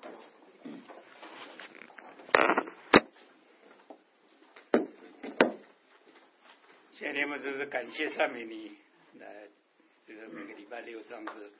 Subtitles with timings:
[0.00, 0.08] 告。
[6.92, 8.76] 前天嘛，就是感谢上面你，
[9.18, 9.48] 来，
[10.06, 11.50] 这个每个礼拜六这样子，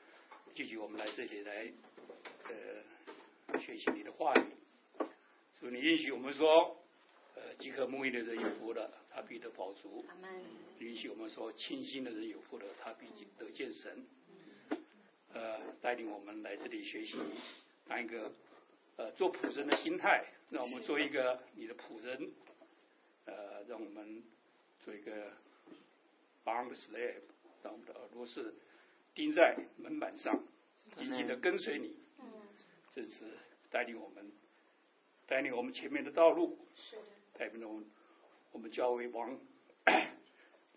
[0.55, 1.69] 继续我们来这里来，
[2.45, 4.43] 呃，学习你的话语。
[5.59, 6.77] 主，你允许我们说，
[7.35, 10.05] 呃，饥渴沐浴的人有福了，他必得饱足。
[10.79, 13.07] 允许我们说，清心的人有福了，他必
[13.37, 14.05] 得见神。
[15.33, 17.17] 呃，带领我们来这里学习，
[17.87, 18.31] 当一个
[18.97, 22.31] 呃做仆人的心态，让我们做一个你的仆人，
[23.25, 24.23] 呃，让我们
[24.79, 25.31] 做一个
[26.45, 27.21] bound slave，
[27.61, 28.53] 让我们的耳朵是
[29.13, 30.43] 钉在门板上，
[30.95, 31.97] 紧紧的跟随你。
[32.95, 33.37] 这是
[33.71, 34.31] 带领我们，
[35.25, 36.57] 带领我们前面的道路，
[37.37, 37.85] 带领我们
[38.51, 39.37] 我们教会往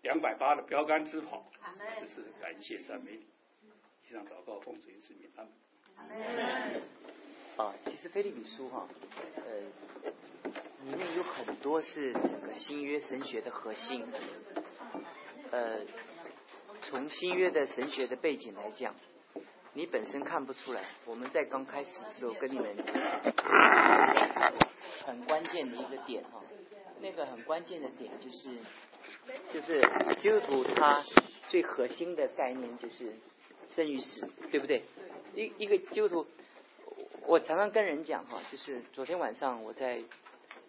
[0.01, 1.51] 两百八的标杆直跑。
[1.99, 3.25] 这是感谢赞美你。
[4.11, 5.66] 上祷告，奉主耶稣名，阿门。
[7.57, 8.87] 啊，其实菲利比书哈，
[9.35, 10.51] 呃，
[10.85, 14.05] 里面有很多是整个新约神学的核心。
[15.49, 15.79] 呃，
[16.83, 18.93] 从新约的神学的背景来讲，
[19.73, 20.83] 你本身看不出来。
[21.05, 22.75] 我们在刚开始的时候跟你们
[25.05, 26.43] 很关键的一个点哈，
[27.01, 28.57] 那个很关键的点就是，
[29.51, 29.81] 就是
[30.19, 31.03] 基督徒他
[31.47, 33.15] 最核心的概念就是。
[33.75, 34.83] 生与死，对不对？
[35.35, 36.27] 一一个基督徒，
[37.27, 40.01] 我常常跟人讲哈，就是昨天晚上我在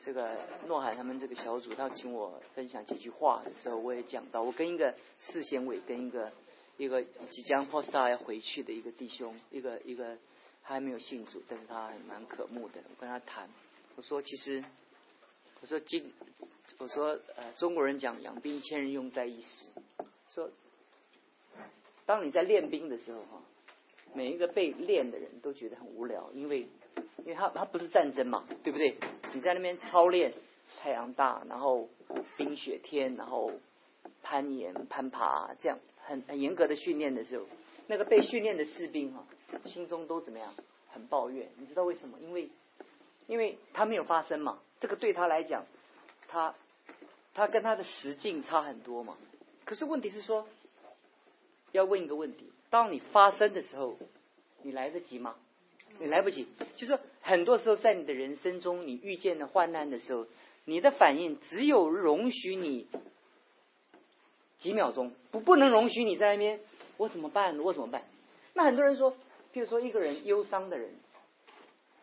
[0.04, 6.30] 这个诺海他们这个小组，他请我分享几句话的时候，我也讲到，我跟一个四贤伟，跟一个
[6.76, 10.16] 一个即将 post 要回去的一个弟兄，一个一个
[10.62, 12.80] 他还没有信主，但是他还蛮渴慕的。
[12.90, 13.48] 我跟他谈，
[13.96, 14.62] 我说其实，
[15.62, 16.12] 我说今，
[16.76, 19.64] 我说呃中国人讲养兵一千人用在一时，
[20.34, 20.50] 说。
[22.08, 23.42] 当你在练兵的时候，哈，
[24.14, 26.60] 每一个被练的人都觉得很无聊，因为，
[27.18, 28.96] 因为他他不是战争嘛，对不对？
[29.34, 30.32] 你在那边操练，
[30.80, 31.90] 太阳大，然后
[32.38, 33.52] 冰雪天，然后
[34.22, 37.44] 攀岩、攀爬，这样很很严格的训练的时候，
[37.88, 39.26] 那个被训练的士兵哈，
[39.66, 40.54] 心中都怎么样？
[40.88, 41.50] 很抱怨。
[41.58, 42.18] 你知道为什么？
[42.20, 42.48] 因为，
[43.26, 45.66] 因为他没有发生嘛，这个对他来讲，
[46.26, 46.54] 他
[47.34, 49.18] 他跟他的实境差很多嘛。
[49.66, 50.48] 可是问题是说。
[51.72, 53.98] 要问一个问题：当你发生的时候，
[54.62, 55.36] 你来得及吗？
[56.00, 56.46] 你来不及。
[56.76, 60.26] 就说很多时候在你的人生中，你遇见了患难的时候，
[60.64, 62.86] 你的反应只有容许你
[64.58, 66.60] 几秒钟，不不能容许你在那边
[66.96, 67.58] 我怎么办？
[67.58, 68.04] 我怎么办？
[68.54, 69.12] 那很多人说，
[69.52, 70.94] 譬如说一个人忧伤的人，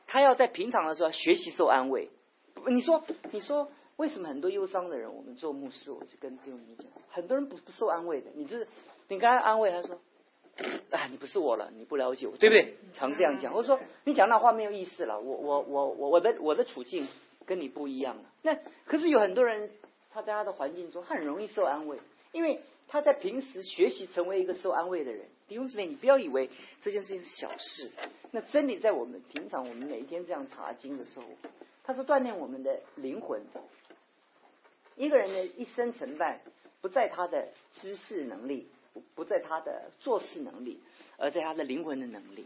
[0.07, 2.09] 他要在平常的时候学习受安慰。
[2.67, 8.67] 你说，你说为什么很多忧伤的人，我们做牧师，我就跟弟兄们讲，很多人不不受安慰的，你就是。
[9.07, 9.99] 你刚才安慰他说
[10.89, 13.53] ：“啊，你不是我了，你不了解我，对不对？”常这样讲。
[13.53, 15.19] 我说：“你讲那话没有意思了。
[15.19, 17.07] 我我我我我的我的处境
[17.45, 18.23] 跟你不一样了。
[18.41, 19.69] 那可是有很多人，
[20.11, 21.99] 他在他的环境中很容易受安慰，
[22.31, 25.27] 因为他在平时学习成为一个受安慰的人。
[25.47, 26.49] 弟兄姊妹，你不要以为
[26.81, 27.91] 这件事情是小事。
[28.31, 31.25] 那真理在我们平常我们每一天这样查经的时候，
[31.83, 33.43] 它是锻炼我们的灵魂。
[34.95, 36.41] 一个人的一生成败，
[36.81, 38.67] 不在他的知识能力。”
[39.15, 40.79] 不在他的做事能力，
[41.17, 42.45] 而在他的灵魂的能力。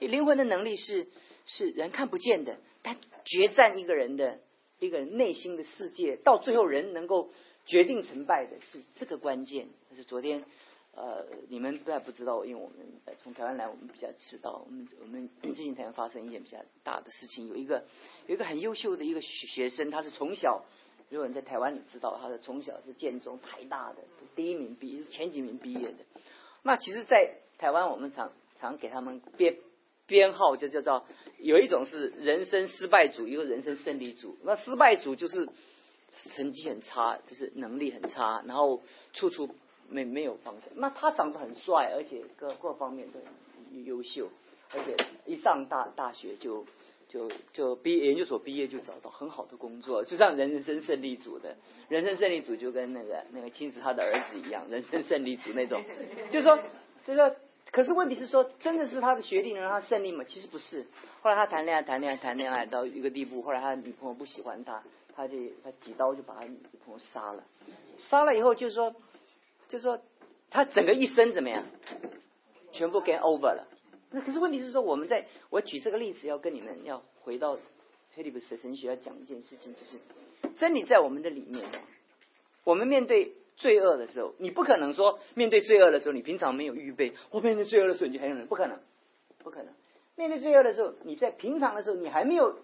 [0.00, 1.08] 灵魂的能力是
[1.46, 4.40] 是人看不见的，他决战一个人的
[4.78, 7.30] 一个人内心的世界，到最后人能够
[7.64, 9.68] 决定成败的是这个关键。
[9.88, 10.44] 但是昨天
[10.96, 12.76] 呃，你们不太不知道，因为我们
[13.22, 17.84] 从台湾来，我们比较知道，我们我们最近台湾发生一件比较大的事情，有一个
[18.26, 20.64] 有一个很优秀的一个学生，他是从小。
[21.10, 23.98] 如果你在台湾，你知道他的从小是建中、台大的
[24.34, 25.98] 第一名毕前几名毕业的。
[26.62, 29.56] 那其实，在台湾我们常常给他们编
[30.06, 31.04] 编号，就叫做
[31.38, 34.36] 有一种是人生失败组，一个人生胜利组。
[34.42, 35.48] 那失败组就是
[36.34, 39.54] 成绩很差，就是能力很差，然后处处
[39.88, 40.68] 没没有方向。
[40.74, 43.20] 那他长得很帅，而且各各方面都
[43.82, 44.30] 优秀，
[44.72, 44.96] 而且
[45.26, 46.66] 一上大大学就。
[47.14, 51.54] 就就毕研究所毕业就找到很好的工作，就像人生胜利组的，
[51.88, 55.84] 人生胜利组就跟那个那个亲子他的儿子一样，人生胜利组那种，
[56.30, 56.58] 就说
[57.04, 57.36] 就说，
[57.70, 60.24] 可是问题是说，真的是他的学历能让他胜利吗？
[60.26, 60.84] 其实不是。
[61.22, 64.82] 后来他谈恋爱谈恋爱谈恋爱到一个地步，后来他女朋友不喜欢他，
[65.14, 67.44] 他就他几刀就把他女朋友杀了，
[68.00, 68.92] 杀了以后就是说
[69.68, 70.00] 就是说
[70.50, 71.62] 他整个一生怎么样，
[72.72, 73.68] 全部 get over 了。
[74.14, 77.58] 那可是问题是说，我们在我举这个例子，要跟你们要回到
[78.10, 79.98] 菲利普斯神学要讲一件事情，就是
[80.56, 81.68] 真理在我们的里面。
[82.62, 88.78] 我们面对罪恶的时候，你不可能说面对罪恶的时候，你平常没有预备；我面对罪恶的时候，你就很有人不可能，
[89.42, 89.74] 不可能。
[90.16, 92.56] 面对罪恶的时候，你在平常的时候，你还没有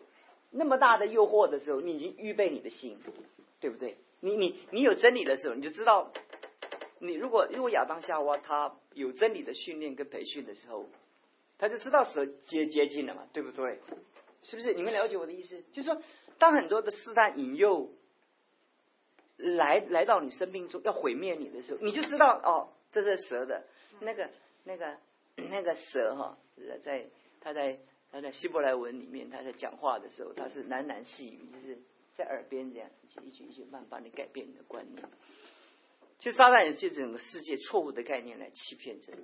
[0.52, 2.96] 那么大的诱惑的时候，你已经预备你的心，
[3.58, 3.96] 对不对？
[4.20, 6.12] 你你你有真理的时候，你就知道，
[7.00, 10.86] 你如果如果亚当夏娃他有真理的训练跟培训的时候，
[11.60, 13.78] 他就知道蛇接接近了嘛，对不对？
[14.42, 14.72] 是不是？
[14.72, 15.62] 你们了解我的意思？
[15.72, 16.02] 就是说，
[16.38, 17.92] 当很多的试探引诱
[19.36, 23.64] 来来到你生命中要毁灭你的时候，你就知道哦，这是蛇的
[24.00, 24.30] 那个
[24.64, 24.96] 那个
[25.36, 26.38] 那个蛇哈，
[26.82, 27.06] 在
[27.42, 27.78] 他在
[28.10, 31.78] 他在希伯来文里面他在讲话的时候，他是喃喃细语，就是
[32.14, 35.06] 在耳边这样一句一句一句慢帮你改变你的观念。
[36.18, 39.20] 其实撒旦也借整个世界错误的概念来欺骗着人，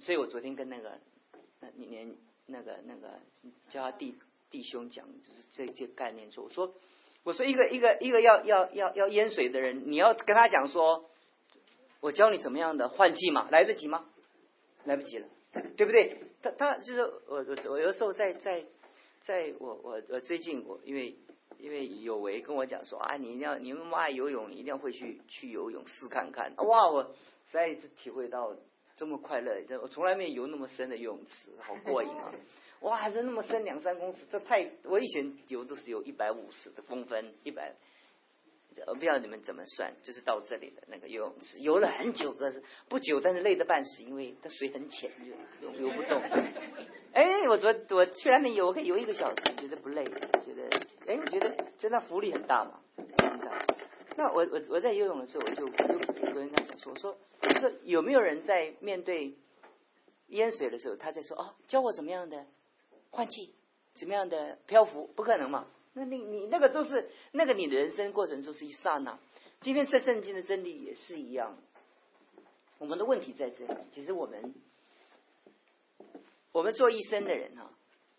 [0.00, 0.98] 所以我昨天跟那个
[1.60, 2.14] 那年
[2.46, 3.20] 那个那个
[3.68, 4.14] 叫他弟
[4.50, 6.74] 弟兄讲，就是这这概念说，我说。
[7.24, 11.10] 我说一个一个一个要要要要淹水的人，你要跟他讲说，
[12.00, 14.06] 我教你怎么样的换季嘛，来得及吗？
[14.84, 15.28] 来不及了，
[15.76, 16.22] 对不对？
[16.40, 18.64] 他他就是我我我有时候在在
[19.20, 21.16] 在我我我最近我因为
[21.58, 26.54] 因为有为跟我讲说啊，你一定要你们爱游泳，你一定要会去去游泳试看看。
[26.56, 27.14] 哇，我
[27.50, 28.56] 再一次体会到
[28.98, 32.34] 这么快乐，这我从来没有游那么深的游泳池，好过瘾啊！
[32.82, 34.68] 哇，还是那么深两三公尺，这太……
[34.84, 37.72] 我以前游都是有一百五十的公分，一百，
[38.88, 45.12] 我不知道你们怎么算，就是到这里的那个游泳池，游了很久，可是不久，但是累得半死，因为它水很浅，
[45.62, 46.20] 游游不动。
[47.14, 50.68] 哎，我昨我去那边游，我可以游一个小时，觉得不累，觉得
[51.06, 53.64] 哎，我觉得就那浮力很大嘛，很大。
[54.18, 57.16] 那我我我在游泳的时候，我就就跟人家讲说，我说
[57.60, 59.36] 说有没有人在面对
[60.26, 62.44] 淹水的时候，他在说啊，教我怎么样的？
[63.10, 63.54] 换气，
[63.94, 65.06] 怎么样的漂浮？
[65.14, 65.68] 不可能嘛？
[65.92, 69.20] 那你你那个都是那个你的人生过程就是一刹那。
[69.60, 71.56] 今天这圣经的真理也是一样。
[72.78, 74.52] 我们的问题在这里，其实我们
[76.50, 77.70] 我们做医生的人哈，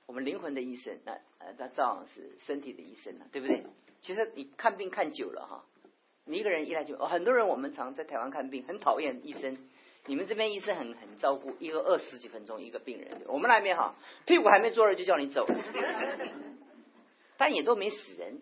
[0.06, 3.66] 我们灵魂的医生，那呃，那照样是身体的医生了，对不对？
[4.02, 5.66] 其实你看病看久了哈，
[6.30, 9.58] 你一个人一来就很多人，我们常在台湾看病，很讨厌医生。
[10.06, 13.96] 你们这边医生很很照顾，一个二十几分钟一个病人，我们那边哈，
[14.28, 15.48] 屁股还没坐热就叫你走，
[17.38, 18.42] 但也都没死人。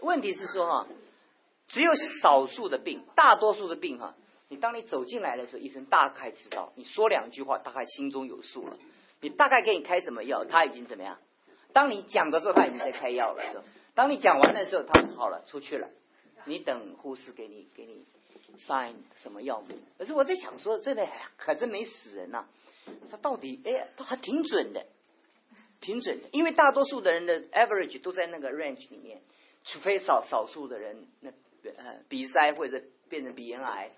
[0.00, 0.86] 问题是说哈，
[1.68, 4.16] 只有少数的病，大多数的病哈，
[4.48, 8.76] 你当你走进来的时候，医生大概知道，你说两句话，大概心中有数了。
[9.20, 11.18] 你大概给你开什么药，他已经怎么样？
[11.72, 13.64] 当你讲的时候，他已经在开药了。
[13.94, 15.88] 当你讲完的时候，他好了，出去了。
[16.46, 18.04] 你等护士给你给你。
[18.58, 19.78] sign 什么药名？
[19.98, 21.02] 可是我在想说，这里
[21.36, 22.46] 可真没死人呐。
[23.10, 24.86] 他到底哎，他还挺准的，
[25.82, 26.28] 挺准的。
[26.32, 29.20] 因为大多数的人的 average 都在那个 range 里面，
[29.64, 31.30] 除非少少数的人那
[31.76, 33.90] 呃鼻塞或者变成鼻咽癌，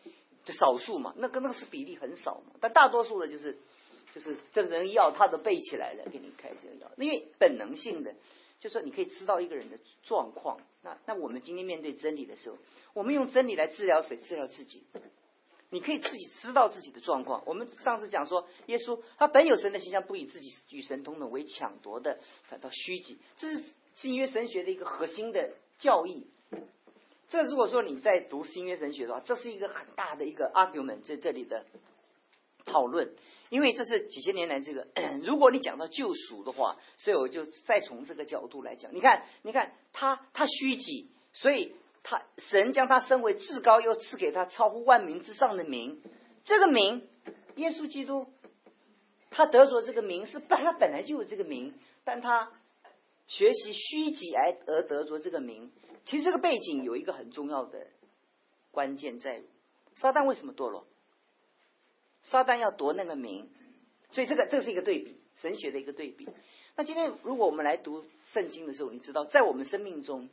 [0.45, 1.15] 就少数嘛。
[1.19, 2.53] 那个那个是比例很少嘛。
[2.61, 3.57] 但大多数的就是
[4.13, 8.13] 就是这个人药他都背起来了，给你开这个药，因为本能性的。
[8.59, 10.59] 就说你可以知道一个人的状况，
[11.07, 12.57] 那我们今天面对真理的时候，
[12.95, 14.17] 我们用真理来治疗谁？
[14.17, 14.85] 治疗自己。
[15.71, 17.43] 你可以自己知道自己的状况。
[17.45, 23.19] 我们上次讲说，耶稣他本有神的形象，不以自己与神同等为抢夺的，反倒虚己。
[23.37, 23.65] 这是
[23.95, 26.27] 新约神学的一个核心的教义。
[27.29, 31.67] 这如果说你在读新约神学的话，这是一个很大的一个 argument 在这里的
[32.65, 33.15] 讨论。
[33.51, 34.87] 因为这是几千年来这个，
[35.25, 38.95] 如果你讲到救赎的话，所以我就再从这个角度来讲。
[38.95, 46.03] 你看，你看他他虚己，所以他神将他升为至高，又赐给他超乎万民之上的名。
[46.45, 47.09] 这个名，
[47.57, 48.27] 耶稣基督，
[49.31, 51.73] 他得着这个名是本他本来就有这个名，
[52.05, 52.53] 但他
[53.27, 55.73] 学习虚己而而得着这个名。
[56.05, 57.87] 其实这个背景有一个很重要的
[58.71, 59.43] 关键在，
[59.95, 60.87] 撒旦为什么堕落？
[62.23, 63.49] 撒旦要夺那个名，
[64.11, 66.29] 所以这个这是一个对比，神学的一个对比。
[66.77, 70.29] 那今天如果我们来读圣经的时候，你知道，在我们生命中，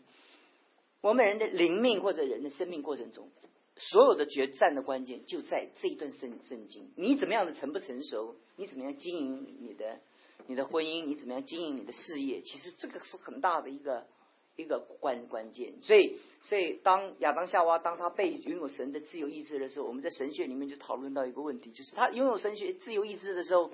[1.02, 3.30] 我们人的灵命或者人的生命过程中，
[3.78, 6.92] 所有的决战的关键就在这一段圣圣经。
[6.96, 8.36] 你怎么样的成不成熟？
[8.56, 10.00] 你怎么样经营你的
[10.48, 11.06] 你的婚姻？
[11.06, 12.42] 你怎么样经营你的事业？
[12.42, 14.06] 其实这个是很大的一个。
[14.56, 23.72] 一个关关键，所以所以当亚当夏娃当他被拥有神的自由意志的时候，我们在神学里面就讨论到一个问题，就是他拥有神学自由意志的时候，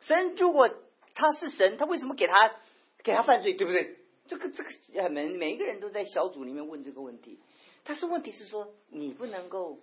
[0.00, 0.70] 神如果
[1.14, 2.56] 他是神，他为什么给他
[3.02, 3.98] 给他犯罪，对不对？
[4.26, 7.38] 这个这个每每一个人都在小组里面问这个问题，
[7.84, 9.80] 但是问题是说你不能够，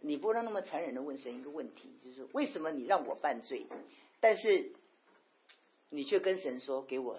[0.00, 3.66] 你不能那么残忍的问神一个问题，就是为什么你让我犯罪，
[4.20, 4.70] 但是
[5.90, 7.18] 你却跟神说给我。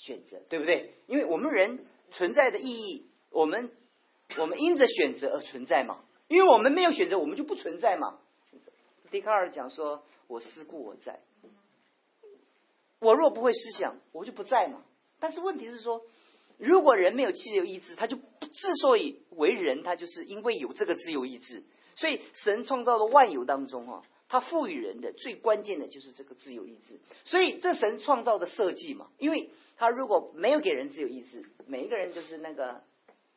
[0.00, 0.94] 选择对不对？
[1.06, 3.70] 因为我们人存在的意义，我们
[4.38, 6.00] 我们因着选择而存在嘛。
[6.26, 8.18] 因为我们没有选择，我们就不存在嘛。
[9.10, 11.18] 笛卡尔讲说：“我思故我在。”
[13.00, 14.84] 我若不会思想，我就不在嘛。
[15.18, 16.02] 但是问题是说，
[16.56, 21.64] 如果人没有自由意志，他就不之所以为人，他就是因为有这个自由意志。
[21.96, 26.98] 所以神创造的万有当中啊，他赋予人的最关键的就是这个自由意志。
[27.24, 32.80] 所以这神创造的设计嘛，因为他如果没有给人自由意志，每一个人就是那个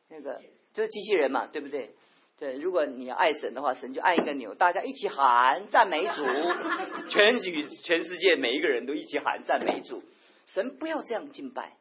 [0.08, 0.40] 那个
[0.72, 1.94] 就是机器人嘛，对不对？
[2.36, 6.24] 对，如果你要爱神的话，神就按一个钮，大家一起喊赞美主，
[7.10, 10.02] 全宇全世界每一个人都一起喊赞美主。
[10.46, 11.76] 神不要这样敬拜，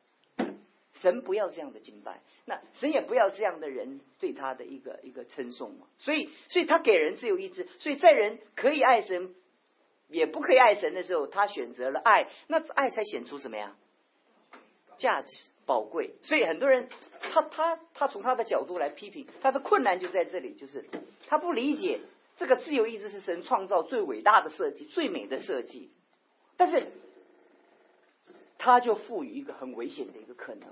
[0.94, 5.88] 神不要这样的敬拜，那神也不要这样的人对他的一个一个称颂嘛。
[5.98, 9.34] 所以，所以他给人自由意志，所以在人可以爱神，
[10.08, 13.76] 也不可以爱神的时候，他选择了爱，那爱才显出怎么样
[14.98, 15.46] 价值。
[15.66, 16.90] 宝贵，所以很多人
[17.32, 20.84] 他他他从他的角度来批评，他的困难就在这里，就是
[21.28, 22.02] 他不理解
[22.36, 25.90] 这个自由意志是神创造最伟大的设计、最美的设计，
[26.58, 26.92] 但是
[28.64, 30.70] 他就赋予一个很危险的一个可能，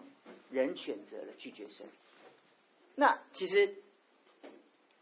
[0.49, 1.85] 人选择了拒绝神。
[2.95, 3.75] 那其实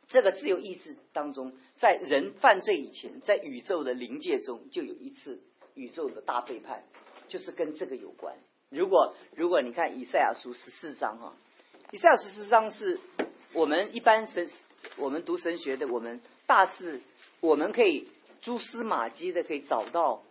[0.08, 5.40] 这个自由意志当中，在人犯罪以前，在宇宙的灵界中就有一次
[5.76, 6.84] 宇宙的大背叛，
[7.28, 8.36] 就是跟这个有关。
[8.72, 11.36] 如果如果你看以赛亚书十四章哈，
[11.92, 13.00] 以赛亚十四章是
[13.54, 14.50] 我们一般神
[14.98, 17.02] 我们读神学的，我们大致
[17.40, 18.08] 我们可以
[18.42, 20.24] 蛛丝马迹的可以找到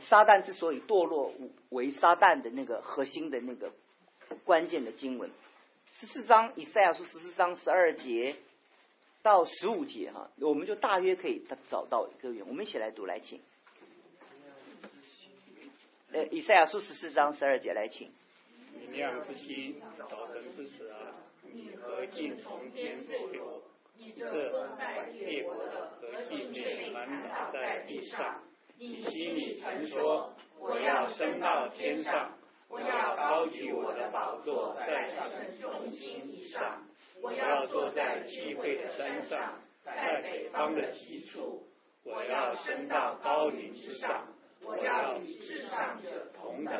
[0.00, 1.32] 撒旦之所以堕落
[1.70, 3.72] 为撒旦的那个核心的那个
[4.44, 5.30] 关键的经文。
[5.90, 8.36] 十四章以赛亚书十四章十二节
[9.22, 13.40] 到十五节哈，我们就大约可以找到一个源，我们一起来读来请。
[16.12, 18.10] 呃，以赛亚书十四章十二节来，请。
[18.78, 21.14] 明亮之心，早晨之时啊，
[21.52, 23.62] 你何竟从天作流？
[24.16, 28.42] 这风败列国的和地面满倒在地上。
[28.78, 32.32] 你心里曾说：我要升到天上，
[32.68, 36.82] 我要高举我的宝座在神众星以上，
[37.22, 39.54] 我要坐在聚会的山上，
[39.84, 41.62] 在北方的极处，
[42.02, 44.26] 我要升到高云之上。
[44.66, 46.72] 我要与世上者同等。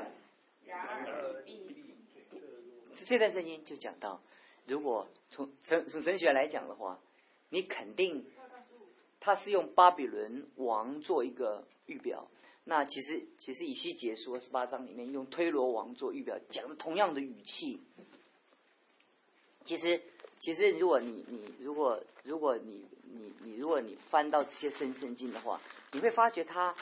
[0.64, 1.44] 然而，
[3.06, 4.22] 这段圣经就讲到，
[4.66, 6.98] 如果从神从神学来讲的话，
[7.50, 8.24] 你肯定
[9.20, 12.28] 他是用巴比伦王做一个预表。
[12.64, 17.80] 那其实其实以西结书十八章里面用推罗王做预表，讲的同样的语气。
[19.64, 20.02] 其实
[20.40, 25.60] 其实如果你你如果如果你你你如果你翻到这些圣圣经的话，
[25.92, 26.74] 你会发觉他。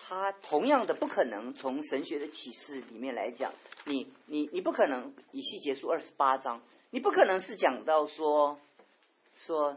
[0.00, 3.52] 他同样的不可能从神学的启示里面来讲，
[3.84, 8.60] 你你你不可能以西结书二十八章，你不可能是讲到说
[9.38, 9.76] 说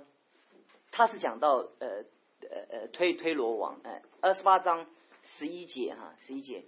[0.92, 2.04] 他是讲到呃
[2.52, 4.86] 呃呃推推罗王哎二十八章
[5.24, 6.64] 十一节哈十一节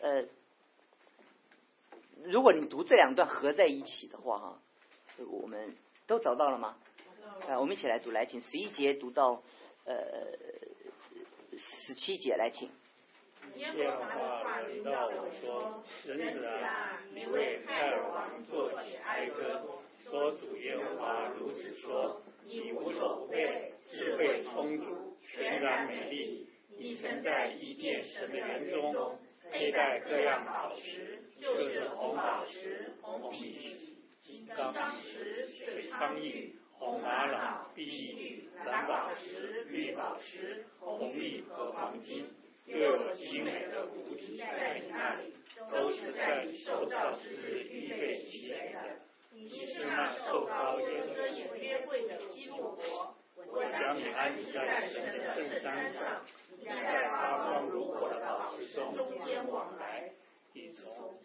[0.00, 0.24] 呃
[2.24, 4.58] 如果你读这两段合在一起的话哈，
[5.28, 6.76] 我们都找到了吗？
[7.48, 9.42] 啊，我们一起来读来，请十一节读到
[9.84, 9.94] 呃。
[11.62, 12.70] 十七节来请。
[13.56, 19.60] 耶和华领导我说：“人子啊，你为泰尔王作起哀歌，
[20.04, 26.46] 说主耶和华如此说：你无所不备，智慧充足，全然美丽。
[26.78, 29.18] 你曾在伊甸神的园中
[29.50, 33.76] 佩戴各样宝石，就是红宝石、红碧石、
[34.22, 42.26] 金刚石、水苍玉。”红玛瑙、碧玉、蓝宝石、绿宝石、红玉和黄金，
[42.64, 45.34] 又有极美的菩提在你那里，
[45.70, 48.78] 都是在你受造之日预备齐全的。
[49.30, 53.14] 你是那受高耶遮掩约会的基路伯，
[53.48, 56.22] 我将你安置在神的圣山上，
[56.58, 60.10] 你在发光如火的宝石中中间往来。
[60.52, 61.18] 你从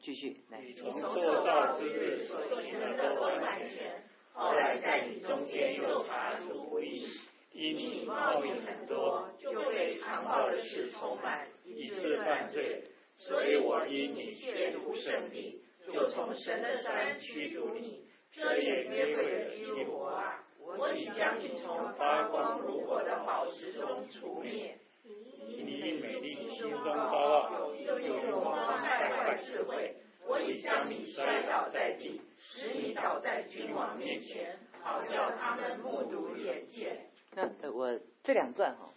[0.00, 4.02] 继续，你从受到之日所行的都完全。
[4.32, 7.08] 后来在你中间又查出不义，
[7.52, 12.84] 因你冒昧很多，就被强暴的事充满，以致犯罪。
[13.16, 18.04] 所以我因你亵渎圣地，就从神的山驱逐你。
[18.32, 20.43] 遮掩约会的基路伯啊，
[20.78, 24.76] 我已将你从发光如火的宝石中除灭。
[25.02, 32.20] 你因美丽心中高傲，又用光败坏智慧，我已将你摔倒在地。
[32.56, 37.06] 使你倒在君王面前，好叫他们目睹眼见。
[37.32, 38.90] 那我这两段哈，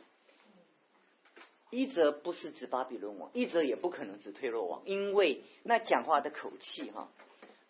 [1.71, 7.09] 一则不是指巴比伦王，一则也不可能指推罗王，因为那讲话的口气哈，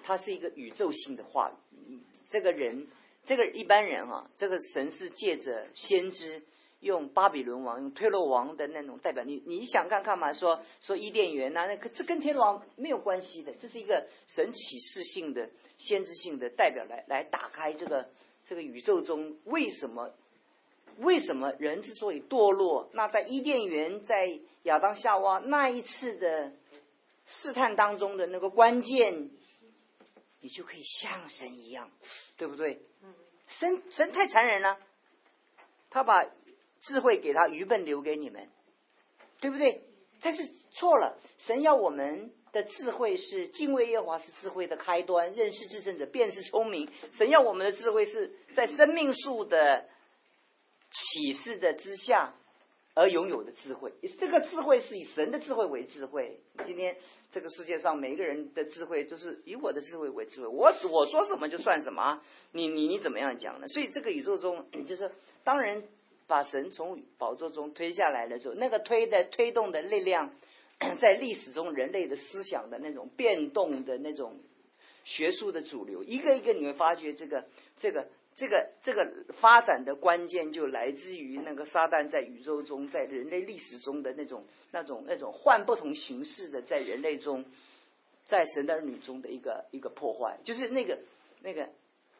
[0.03, 1.99] 它是一个宇宙性的话语。
[2.29, 2.87] 这个人，
[3.27, 6.41] 这个一般人哈，这个神是借着先知
[6.79, 10.31] 用巴比伦王、用推罗王的那种代表，你你想看看嘛？
[10.31, 18.07] 说说伊甸园呐，那个这跟天罗王没有关系的，这是一个神启示性的、先知性的代表来来打开这个
[18.45, 20.13] 这个宇宙中为什么
[20.99, 22.89] 为什么人之所以堕落？
[22.93, 26.53] 那在伊甸园，在亚当夏娃那一次的
[27.25, 29.31] 试探当中的那个关键，
[30.39, 31.91] 你就可以像神一样，
[32.37, 32.79] 对不对？
[33.47, 34.77] 神神太残忍了，
[35.89, 36.25] 他把。
[36.79, 38.47] 智慧给他，愚笨留给你们，
[39.41, 39.81] 对不对？
[40.21, 46.87] 但是错了，神要我们的智慧是敬畏耶和华是智慧的开端，认识至圣者便是聪明。
[47.13, 49.89] 神要我们的智慧是在生命树的
[50.91, 52.35] 启示的之下
[52.97, 56.39] 而拥有的智慧，这个智慧是以神的智慧为智慧。
[56.65, 56.95] 今天
[57.31, 62.21] 这个世界上每一个人的智慧都是以我的智慧为智慧，我我说什么就算什么，
[62.53, 63.67] 你你你怎么样讲呢？
[63.67, 65.11] 所以这个宇宙中，就是
[65.43, 65.83] 当人。
[66.29, 70.33] 把神从宝座中推下来的时候，那个推的推动的力量，
[70.99, 74.37] 在历史中人类的思想的那种变动的那种
[75.05, 77.45] 学术的主流，一个一个你会发觉，这个
[77.77, 87.43] 这个这个这个发展的关键就来自于那个撒旦在宇宙中，在人类历史中的那种那种那种换不同形式的在人类中，
[88.23, 90.99] 在神的儿女中的一个一个破坏，就是那个
[91.41, 91.67] 那个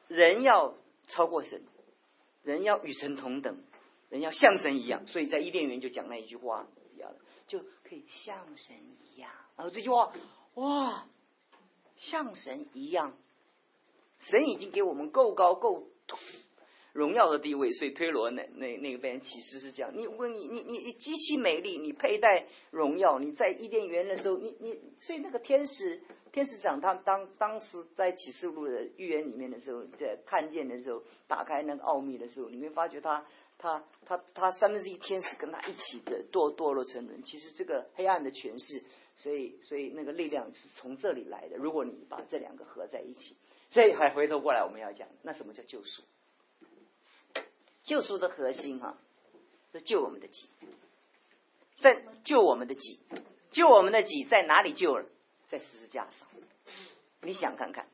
[0.10, 0.76] 人要
[1.08, 1.62] 超过神，
[2.44, 3.58] 人要与神同等。
[4.10, 9.30] 人要像神一样，所以在伊甸园就讲那一句话一样的，就可以像神一样。
[9.58, 10.14] 然后这句话，
[10.54, 11.06] 哇，
[11.98, 13.18] 像神一样，
[14.18, 15.90] 神已经给我们够高够
[16.94, 19.92] 荣耀的地位，所以推罗那那那个被人启示是这样。
[19.96, 33.26] 你问你你你你极其美丽，你佩戴荣耀，你在伊甸园的时候，你你所以那个天使天使长他当当时在启示录的预言里面的时候，在看见的时候，打开那个奥秘的时候，你会发觉他。
[33.60, 38.84] 他他他三分之一天使跟他一起的堕堕落沉沦，其实这个黑暗的诠释，
[39.16, 41.58] 所以所以那个力量是从这里来的。
[41.58, 43.36] 如果你把这两个合在一起，
[43.70, 46.04] 所以还回头过来我们要讲，那什么叫救赎？
[47.84, 48.98] 救赎的核心哈，
[49.72, 50.50] 是救我们的己，
[51.80, 53.00] 在救我们的己，
[53.52, 55.06] 救我们的己在哪里救了？
[55.48, 56.28] 在十字架上。
[57.22, 57.88] 你想看看，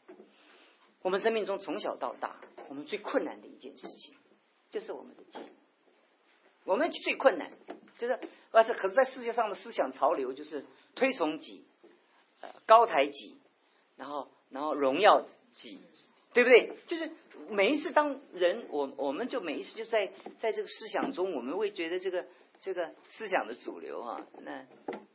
[1.01, 2.35] 我们生命中从小到大，
[2.69, 4.15] 我们最困难的一件事情。
[4.71, 5.39] 就是我们的己，
[6.63, 7.51] 我们最困难，
[7.99, 11.63] 就是而且可是在世界上的思想潮流就是推崇己，
[12.41, 13.37] 呃高抬己，
[13.95, 15.79] 然后然后荣耀己，
[16.33, 16.71] 对不对？
[16.85, 17.09] 就是
[17.49, 22.25] 每一次当人我我们就每一次就在在这个思想中，我们会觉得这个
[22.59, 24.65] 这个思想的主流啊，那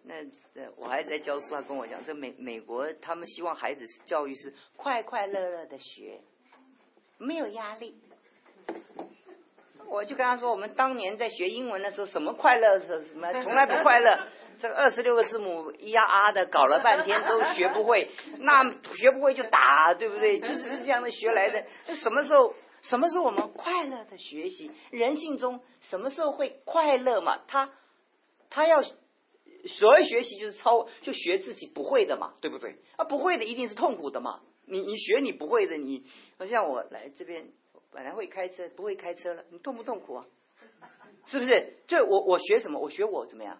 [0.05, 6.20] 那我还在教书，他跟我讲，这美美国他们希望孩子教育是快快乐乐的学，
[7.18, 7.96] 没有压力。
[9.87, 14.29] 我就跟他说，我们当年在学英文的时候，什么快乐是什么，从来不快乐。
[14.61, 18.62] 这个二十六个字母咿呀啊的，搞了半天都学不会， 那
[18.97, 20.38] 学不会就打，对不对？
[20.40, 21.64] 就是这样的学来的。
[21.87, 24.71] 那什么时候，什么时候我们快乐的学习？
[24.90, 27.38] 人性中什么时候会快乐嘛？
[27.47, 27.71] 他
[28.51, 32.77] 他要所谓学习就是超，就学自己不会的嘛，对不对？
[32.97, 34.40] 啊，不会的一定是痛苦的嘛。
[34.66, 36.05] 你你学你不会的，你
[36.49, 37.51] 像我来这边。
[37.90, 40.27] 本来会开车，不会开车了，你痛不痛苦啊？
[41.25, 41.79] 是不是？
[41.87, 42.79] 就我我学什么？
[42.79, 43.59] 我学我怎么样？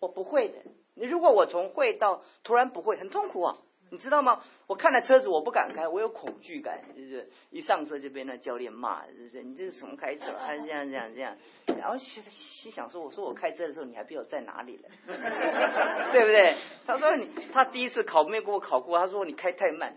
[0.00, 0.54] 我不会的。
[0.94, 3.56] 你如果我从会到突然不会，很痛苦啊，
[3.90, 4.42] 你知道吗？
[4.66, 10.32] 我看了车子，我不敢开，我有恐惧感，就是一上车就被那教练骂，就是你这是什么开车？
[10.38, 11.36] 还 是这样这样这样？
[11.78, 14.88] 然后心心想说，我说我开车的时候，你还不知道在哪里了，
[16.12, 16.56] 对不对？
[16.86, 19.94] 他说你他第一次考没给我考过，他说你开太慢。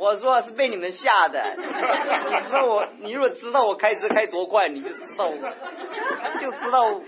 [0.00, 1.62] 我说是被你们吓的，你
[2.46, 5.30] 知道我，你如果知道我开车开多快，你就知道，
[6.40, 7.02] 就知道，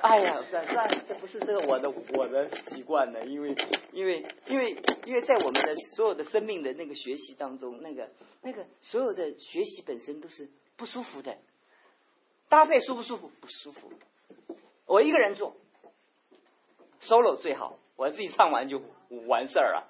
[0.00, 3.54] 哎呀，算算，这不是这个我的我的习惯的，因为
[3.92, 4.74] 因为因为
[5.04, 8.08] 因为在我们的所有的生命的那个学习当中，那个
[8.40, 10.48] 那个所有的学习本身都是
[10.78, 11.36] 不舒服的，
[12.48, 13.30] 搭配舒不舒服？
[13.38, 13.92] 不舒服。
[14.86, 15.56] 我一个人做
[17.02, 18.80] ，solo 最好，我自己唱完就
[19.28, 19.86] 完事儿了。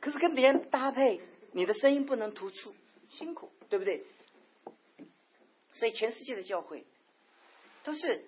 [0.00, 1.20] 可是跟别人搭配。
[1.52, 2.74] 你的声音不能突出，
[3.08, 4.04] 辛苦，对不对？
[5.72, 6.84] 所以全世界的教会
[7.82, 8.24] 都是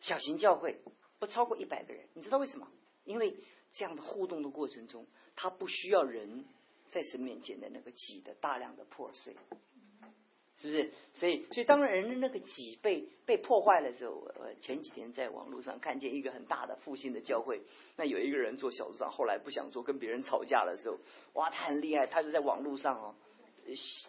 [0.00, 0.80] 小型教会，
[1.18, 2.06] 不超过一百个人。
[2.14, 2.68] 你知道为什么？
[3.04, 3.36] 因为
[3.72, 5.06] 这样的互动的过程中，
[5.36, 6.44] 他不需要人
[6.90, 9.36] 在神面前的那个挤的大量的破碎。
[10.56, 10.92] 是不是？
[11.12, 17.60] 所以，所以当人的那个己被被破坏的时候，我前几天在网络上看见一个很大的复兴的教会，
[17.96, 20.98] 那有一个人做小组长，后来不想做，跟别人吵架的时候，
[21.32, 23.14] 哇，他很厉害，他就在网络上哦，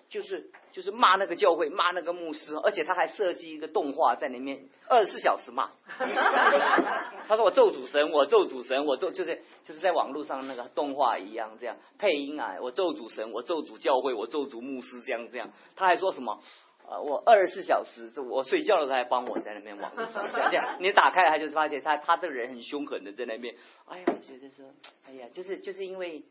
[0.10, 5.72] 就是就是骂那个教会，骂那个牧师，而且他还设计一个动画在里面，二十四小时骂。
[7.28, 15.52] 他说我咒主神，我咒主神，我咒就是就是在网络上那个动画一样这样配音啊，我咒主神，我咒主教会，我咒主牧师这样这样。
[15.76, 16.42] 他还说什么？
[16.88, 20.78] 呃，我二十四小时，我睡觉的时候还帮我在那边网络上这样。
[20.80, 23.56] 你打开他就是发现他他这个人很凶狠的在那边。
[23.88, 24.66] 哎呀，我觉得说，
[25.08, 26.24] 哎呀，就是就是因为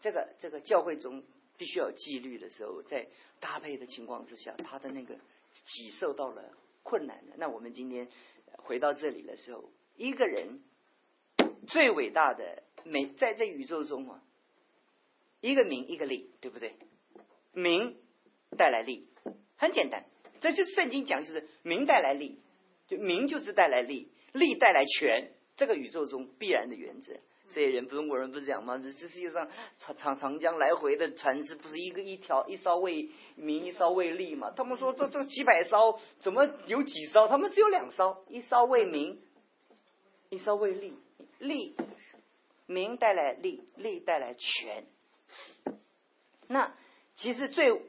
[0.00, 1.24] 这个这个教会中。
[1.58, 3.06] 必须要纪律的时候，在
[3.40, 5.16] 搭配的情况之下，他的那个
[5.66, 7.34] 己受到了困难的。
[7.36, 8.08] 那我们今天
[8.56, 10.62] 回到这里的时候，一个人
[11.66, 14.22] 最伟大的美，在这宇宙中啊，
[15.40, 16.76] 一个名，一个利，对不对？
[17.52, 17.96] 名
[18.56, 19.08] 带来利，
[19.56, 20.04] 很简单，
[20.40, 22.38] 这就圣经讲，就是名带来利，
[22.86, 27.14] 就名就是带来利，利带来权，这个宇宙中必然的原则。
[27.52, 28.78] 这些人，中国人不是讲吗？
[28.78, 34.50] 这这世界上长长长江来回的船只，不是一个一条一艘为民，一艘为利嘛？
[34.50, 37.26] 他们说这这几百艘，怎么有几艘？
[37.28, 39.20] 他们只有两艘，一艘为民，
[40.30, 40.94] 一艘为利。
[41.38, 41.76] 利，
[42.66, 44.86] 民带来利，利带来权。
[46.48, 46.74] 那
[47.14, 47.80] 其实最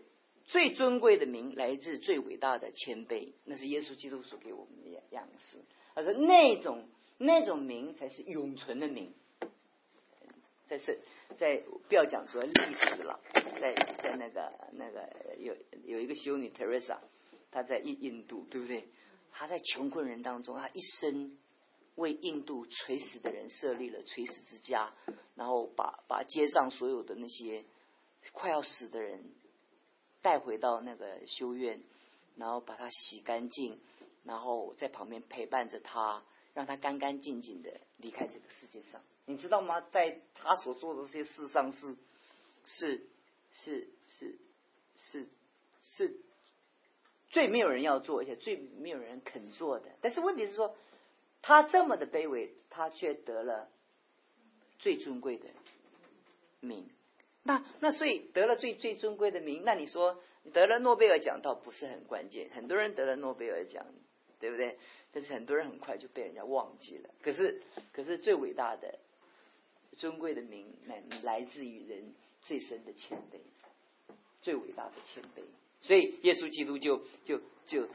[0.46, 5.58] 最尊贵的名来自最伟大的谦卑，那是耶稣基督所给我们的样样式。
[5.96, 9.16] 他说那种那种名才是永存的名。
[10.70, 11.00] 在是，
[11.36, 13.20] 在不要讲说历史了，
[13.60, 17.00] 在在那个那个有有一个修女 Teresa，
[17.50, 18.88] 她在印印度，对不对？
[19.32, 21.40] 她在穷困人当中，她一生
[21.96, 24.94] 为印度垂死的人设立了垂死之家，
[25.36, 27.66] 然后把把街上所有的那些
[28.32, 29.24] 快要死的人
[30.22, 31.82] 带回到那个修院，
[32.36, 33.80] 然后把它洗干净，
[34.24, 39.02] 然后在旁边陪伴着他，让他干干净净的离开这个世界上。
[39.30, 39.80] 你知道吗？
[39.92, 41.96] 在他所做的这些事上，是
[42.64, 43.06] 是
[43.54, 44.40] 是是
[44.96, 45.28] 是
[45.84, 46.18] 是
[47.30, 49.86] 最没有人要做，而且最没有人肯做的。
[50.02, 50.76] 但是问题是说，
[51.44, 53.70] 他这么的卑微，他却得了
[54.80, 55.46] 最尊贵的
[56.60, 56.90] 名。
[57.44, 60.20] 那那所以得了最最尊贵的名，那你说
[60.54, 62.50] 得了诺贝尔奖倒不是很关键。
[62.50, 63.86] 很多人得了诺贝尔奖，
[64.40, 64.80] 对不对？
[65.12, 67.12] 但是很多人很快就被人家忘记了。
[67.22, 67.62] 可是
[67.94, 68.98] 可是最伟大的。
[70.00, 73.40] 尊贵的名来来自于人最深的谦卑，
[74.42, 75.44] 最伟大的谦卑。
[75.82, 77.86] 所以耶稣基督就就就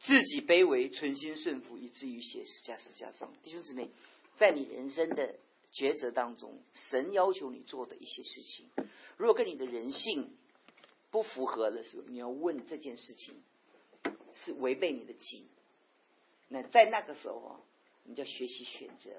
[0.00, 3.32] 自己卑微，存心顺服，以至于写十架十架上。
[3.44, 3.88] 弟兄姊妹，
[4.36, 5.36] 在你人生的
[5.72, 8.66] 抉择当中，神要求你做的一些事情，
[9.16, 10.36] 如果跟你的人性
[11.12, 13.40] 不符合的时候，你要问这件事情
[14.34, 15.46] 是违背你的己。
[16.48, 17.60] 那在那个时候啊，
[18.02, 19.10] 你就要学习选择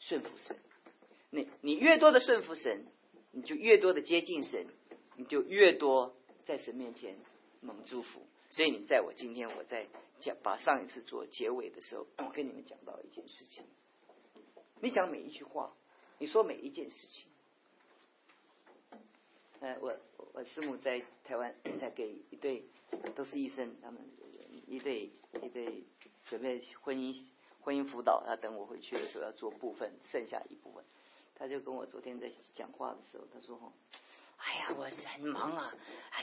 [0.00, 0.56] 顺服神。
[1.30, 2.86] 你你越多的顺服神，
[3.32, 4.66] 你就越多的接近神，
[5.16, 7.16] 你就越多在神面前
[7.60, 8.22] 蒙祝福。
[8.50, 9.86] 所以你在我今天我在
[10.20, 13.64] 讲把上一次做结尾的时候，我跟你们讲到一件事情。
[14.80, 15.72] 你讲每一句话，
[16.18, 17.26] 你说每一件事情。
[19.60, 19.96] 呃，我
[20.34, 22.64] 我师母在台湾在给一对
[23.14, 24.00] 都是医生，他们
[24.66, 25.10] 一对
[25.42, 25.82] 一对
[26.26, 27.24] 准备婚姻
[27.60, 30.84] 婚姻辅导，他等我回去的时候要做部分，剩下一部分。
[31.38, 33.72] 他就跟我昨天在讲话的时候，他说
[34.38, 35.72] ：“哎呀，我很忙啊，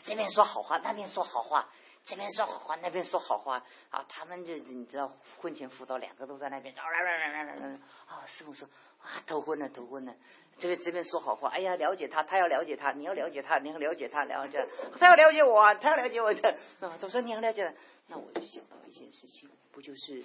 [0.03, 1.69] 这边说好话，那边说好话，
[2.03, 4.03] 这边说好话，那边说好话啊。
[4.09, 8.67] 他们就你知道，婚前辅导两个都在那边，啊来来来来来，啊师傅说
[8.99, 10.15] 啊头昏了头昏了，
[10.57, 14.67] 这边这边说好话，哎呀了解他，他要了解他，你要了解他，你要了解他，了解
[14.99, 17.75] 他要了解我，他要了解我的啊，都说你要了解，
[18.07, 20.23] 那我就想到一件事情，不就是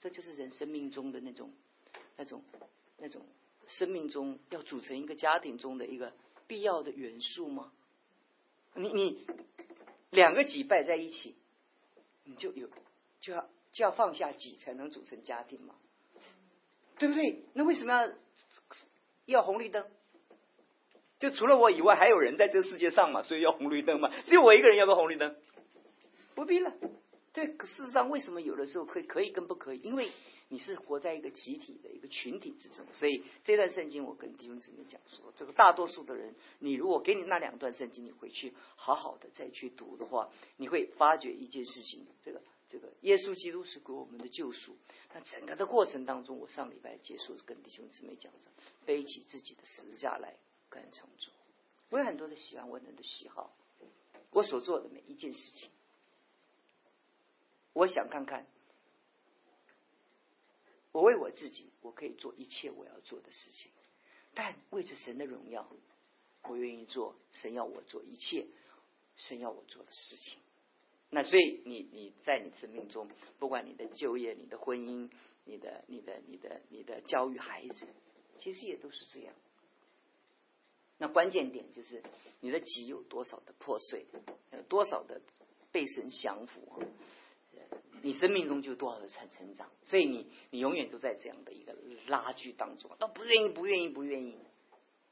[0.00, 1.52] 这就是人生命中的那种
[2.16, 2.42] 那种
[2.96, 3.20] 那种。”
[3.68, 6.12] 生命中要组成一个家庭中的一个
[6.46, 7.70] 必要的元素吗？
[8.74, 9.26] 你你
[10.10, 11.36] 两个己拜在一起，
[12.24, 12.68] 你就有
[13.20, 15.74] 就要就要放下己才能组成家庭吗？
[16.98, 17.44] 对不对？
[17.52, 18.12] 那为什么要
[19.26, 19.86] 要红绿灯？
[21.18, 24.10] 就除了我以外，还有人在这世界上嘛，所以要红绿灯嘛。
[24.24, 25.36] 只有我一个人要不红绿灯？
[26.34, 26.72] 不必了。
[27.32, 29.80] 对，事实上为什么有的时候可以可以跟不可以？
[29.80, 30.10] 因为。
[30.50, 44.74] 你是活在一个集体的一个群体之中，所以这段圣经我跟弟兄姊妹讲说，这个大多数的人，你如果给你那两段圣经，你回去好好的再去读的话，你会发觉一件事情，这个这个耶稣基督是给我们的救赎。
[45.12, 48.50] 那整个的过程当中，我上礼拜结束跟弟兄姊妹讲着，
[48.86, 50.34] 背起自己的十字架来
[50.70, 51.30] 跟从主。
[51.90, 53.54] 我有很多的喜欢，我很多的喜好，
[54.30, 55.68] 我所做的每一件事情，
[57.74, 58.46] 我想看看。
[60.92, 63.70] 我为我自己，我可以做一切我要做的事情，
[64.34, 65.68] 但为着神的荣耀，
[66.44, 68.46] 我愿意做神要我做一切
[69.16, 70.38] 神要我做的事情。
[71.10, 75.10] 那所以你你在你生命中，不管你的就业、你的婚姻、
[75.44, 77.86] 你的、你的、你的、你的教育孩子，
[78.38, 79.34] 其实也都是这样。
[80.98, 82.02] 那关键点就是
[82.40, 84.06] 你的己有多少的破碎，
[84.52, 85.20] 有多少的
[85.70, 86.82] 被神降服，
[88.02, 89.68] 你生命中就多少的成成长。
[89.82, 91.74] 所以你你永远都在这样的一个
[92.06, 94.36] 拉锯当中，都不愿意，不愿意，不愿意。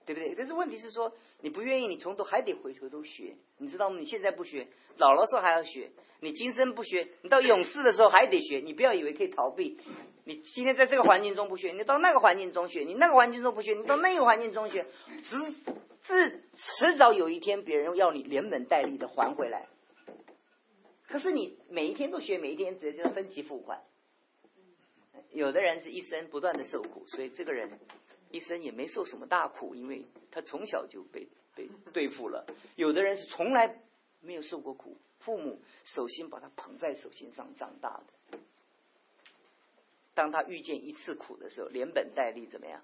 [0.04, 0.36] 对不对？
[0.36, 3.98] 但是问题是说，你不愿意，你从头还得回头都学，你知道吗？
[3.98, 5.90] 你现在不学，老了时候还要学。
[6.20, 8.60] 你今生不学，你到永世的时候还得学。
[8.60, 9.80] 你不要以为可以逃避。
[10.22, 14.86] 你今天在这个环境中不学，你到那个环境中学；你那个环境中不学，你到那个环境中学，
[15.24, 15.36] 迟
[16.04, 19.66] 至迟早有一天，别人要你连本带利的还回来。
[21.06, 23.82] 可是你每一天都学，每一天直接就分期付款。
[25.32, 27.78] 有的人是一生不断的受苦，所以这个人。
[28.32, 32.44] 一生也没受什么大苦，因为他从小就被被对付了。
[32.74, 33.80] 有的人是从来
[34.20, 38.38] 没有受过苦，父母手心把他捧在手心上长大的。
[40.12, 42.82] 当他遇见一次苦的时候，连本带利怎么样？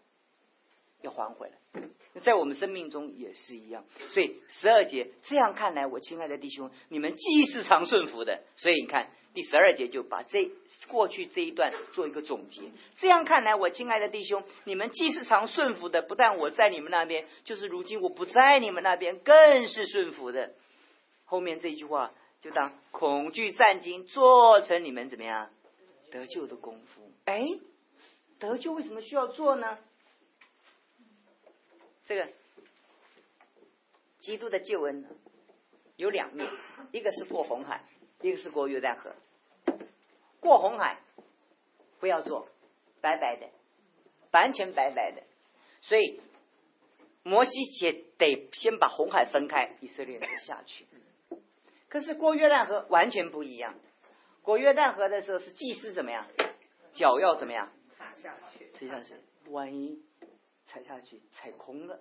[1.02, 1.82] 要还回来。
[2.20, 3.84] 在我们生命中也是一样。
[4.08, 9.10] 所以十二节这样看来，我亲爱的弟兄，你们既是常顺服的，所以你看。
[9.34, 10.50] 第十二节就把这
[10.88, 12.64] 过去这一段做一个总结。
[12.96, 20.52] 这样看来，我亲爱的弟兄，你们既是常顺服的，不但我在你们那边，就是如今我不在你们那边，更是顺服的。
[21.24, 22.12] 后面这句话
[22.42, 25.48] 就当恐惧战惊做成你们怎么样
[26.10, 27.10] 得救的功夫。
[27.24, 27.48] 哎，
[28.38, 29.78] 得救为什么需要做呢？
[32.12, 32.28] 这个
[34.18, 35.06] 基督的救恩
[35.96, 36.50] 有两面，
[36.90, 37.84] 一个是过红海。
[38.20, 39.16] 一个是过约旦河，
[40.38, 41.00] 过红海
[41.98, 42.46] 不要做，
[43.00, 43.48] 白白的，
[44.30, 45.24] 完全白白的。
[45.80, 46.20] 所以
[47.24, 50.86] 摩西姐得先把红海分开，以色列人下去。
[51.88, 53.74] 可是过约旦河完全不一样，
[54.42, 56.28] 过约旦河的时候是祭司怎么样，
[56.94, 60.00] 脚要怎么样踩下去，实际上是，万一
[60.72, 62.00] 踩下去踩空了，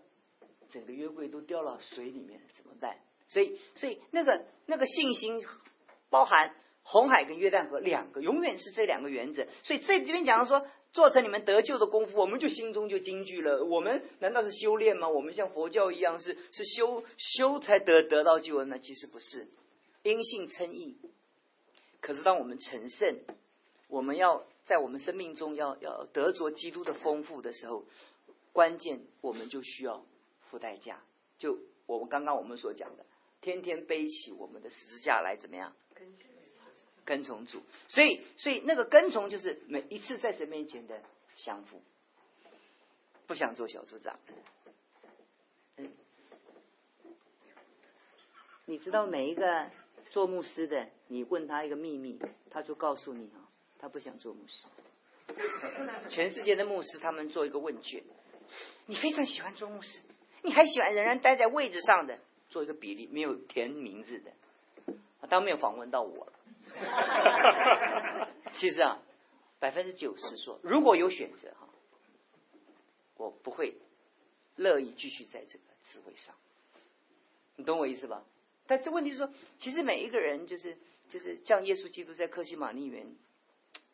[0.69, 2.97] 整个约柜都掉到水里面怎么办？
[3.27, 5.41] 所以，所以那个那个信心。
[6.09, 6.53] 包含
[6.83, 9.47] 红海跟约旦河两个，永远是这两个原则。
[9.63, 13.63] 所以这这边讲说，做成你们得救的功夫，我们就心中就惊惧了。
[13.63, 15.07] 我们难道是修炼吗？
[15.07, 18.77] 我们像佛教一样是是修修才得得到救恩呢？
[18.79, 19.47] 其实不是，
[20.03, 20.97] 因信称义。
[22.01, 23.21] 可是当我们成圣，
[23.87, 27.85] 我们要在我们生命中要要得着基督的丰富的时候，
[28.53, 30.05] 关键我们就需要
[30.49, 31.01] 付代价。
[31.37, 33.05] 就我们刚刚我们所讲的，
[33.41, 35.75] 天天背起我们的十字架来，怎么样？
[37.03, 41.01] 跟从主，所以所以那个跟从就是每一次在神面前的
[41.35, 41.81] 降服，
[43.25, 44.19] 不想做小组长。
[45.77, 45.91] 嗯，
[48.65, 49.69] 你知道每一个
[50.11, 52.19] 做牧师的，你问他一个秘密，
[52.51, 54.67] 他就告诉你啊，他不想做牧师。
[56.09, 58.03] 全世界的牧师他们做一个问卷，
[58.91, 60.01] 你非常喜欢做牧师，
[60.43, 64.33] 你还喜欢仍然待在位置上的，做一个比例，没有填名字的。
[65.29, 66.33] 当面访问到我了。
[68.51, 69.01] 其实啊，
[69.59, 71.69] 百分之九十说，如果有选择哈，
[73.15, 73.75] 我不会
[74.57, 76.35] 乐意继续在这个职位上。
[77.55, 78.25] 你懂我意思吧？
[78.67, 80.77] 但这问题是说，其实每一个人就是
[81.07, 83.15] 就是像耶稣基督在克西玛丽园，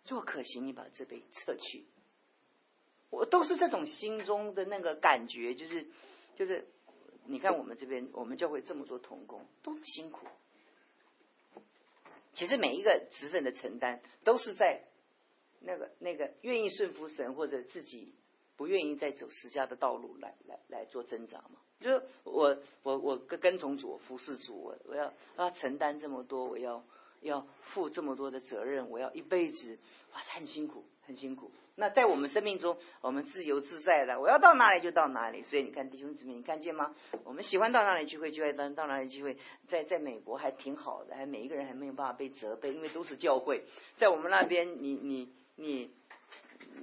[0.08, 1.86] 若可行，你把这杯撤去。
[3.10, 5.88] 我都是这种心中的那个感觉，就是
[6.36, 6.68] 就是
[7.26, 10.28] 你看我们这边，我们教会这么多童工，多么辛苦。
[12.34, 14.84] 其实每一个职份的承担，都是在
[15.60, 18.14] 那个那个愿意顺服神，或者自己
[18.56, 21.60] 不愿意再走十家的道路来来来做挣扎嘛。
[21.80, 26.84] 就是我我我跟跟从主服侍主，我我要要承担这么多，我要
[27.28, 29.78] 要负这么多的责任，我要一辈子，
[30.14, 31.52] 哇，很辛苦，很辛苦。
[31.76, 35.44] 那在我们生命中，我们自由自在的，我要到哪里就到哪里。
[35.44, 36.96] 所以你看弟兄姊妹，你看见吗？
[37.24, 39.38] 我们喜欢到哪里聚会，就爱到到哪里聚会。
[39.68, 43.66] 在在美国还挺好的，还每一个人还没有办法被责备，因为都是教会。
[43.98, 45.92] 在我们那边，你你你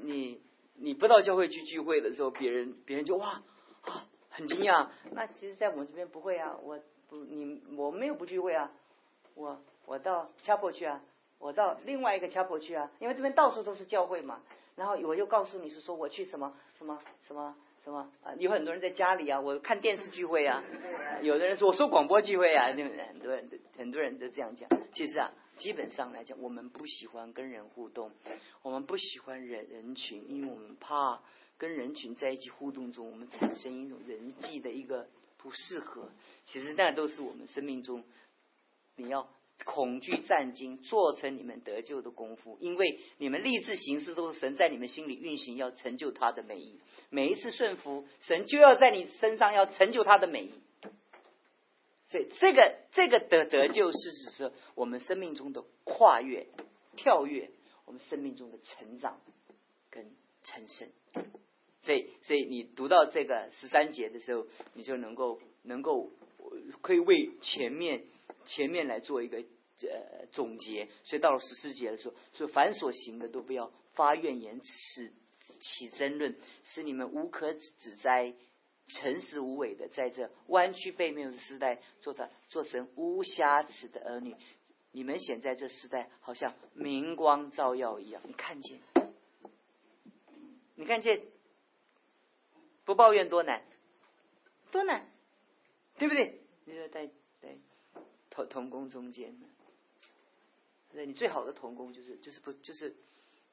[0.03, 0.41] 你
[0.77, 3.43] 你不到教会去聚会的时候，别人别人就哇
[3.83, 4.91] 啊很惊讶。
[5.11, 6.79] 那其实，在我们这边不会啊，我
[7.09, 8.71] 不你我没有不聚会啊，
[9.35, 11.03] 我我到 chapel 去啊，
[11.39, 14.41] 我到另外一个 chapel 去啊，因为这边到处都是教会嘛。
[14.77, 18.35] 然后我又告诉你是说我去什么什么什么什么啊？
[18.39, 20.65] 有很多人在家里啊，我看电视聚会啊。
[21.23, 23.05] 有的人说我说广播聚会啊，对不对？
[23.07, 24.69] 很多人很多人都这样讲。
[24.93, 28.11] 其实啊，基本上来讲，我们不喜欢跟人互动，
[28.63, 31.21] 我们不喜欢人人群，因为我们怕
[31.57, 36.09] 跟人群在一起互动中，我们产生一种人际的一个不适合。
[36.47, 38.03] 其实那都是我们生命中
[38.97, 39.29] 你要
[39.65, 46.81] 恐惧战惊，做成你们得救的功夫，因为你们立志行事都是神在你们心里运行，要成就他的美意。
[47.11, 50.53] 每一次顺服，神就要在你身上要成就他的美意。
[52.07, 56.47] 所以，这个这个得得救是指是我们生命中的跨越、
[56.97, 57.51] 跳跃，
[57.87, 59.19] 我们生命中的成长
[59.91, 60.89] 跟成圣。
[61.81, 66.11] 所以，所以你读到这个十三节的时候，你就能够能够
[66.83, 68.05] 可以为前面
[68.45, 69.43] 前面来做一个
[69.87, 70.89] 呃总结。
[71.05, 75.13] 所以到了十四节的时候，说凡所行的都不要发怨言，起
[75.61, 78.35] 起争论，使你们无可指摘。
[78.87, 84.37] 诚实无伪的，在这弯曲背面的时代，做他做成无瑕疵的儿女。
[84.93, 88.21] 你们显在这时代，好像明光照耀一样。
[88.27, 88.83] 你看见？
[90.75, 91.23] 你看见？
[92.85, 93.65] 不抱怨多难，
[94.71, 95.11] 多难，
[95.97, 96.43] 对不对？
[96.67, 97.07] 你说在
[97.41, 97.57] 在
[98.29, 99.47] 同同工中间呢？
[100.95, 102.97] 那你最好的同工就是就是不就是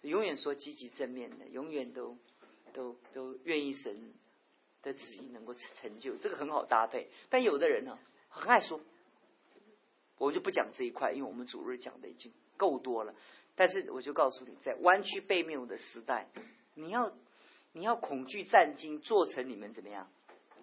[0.01, 2.17] 永远说积极正面的，永远都
[2.73, 4.13] 都都愿意神。
[4.83, 7.11] 的旨意能够成成就，这个很好搭配。
[7.29, 7.99] 但有的人呢，
[8.29, 8.81] 很爱说，
[10.17, 13.13] 我就不讲这一块，因为我们主日讲的已经够多了。
[13.53, 16.29] 但是我就告诉你，在弯曲背谬的时代，
[16.73, 17.15] 你要
[17.73, 20.09] 你要恐惧战惊，做成你们怎么样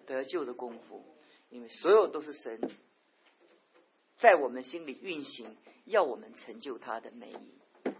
[0.05, 1.05] 得救的功夫，
[1.49, 2.59] 因为所有都是神
[4.17, 5.55] 在我们心里运行，
[5.89, 7.91] 要我们成就他的美意。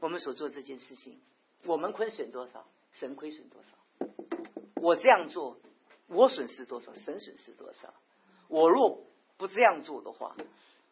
[0.00, 1.20] 我们所做这件事情。
[1.66, 3.70] 我们亏损多少，神亏损多少。
[4.74, 5.58] 我这样做，
[6.08, 7.94] 我损失多少，神损失多少。
[8.48, 9.06] 我若
[9.38, 10.36] 不这样做的话，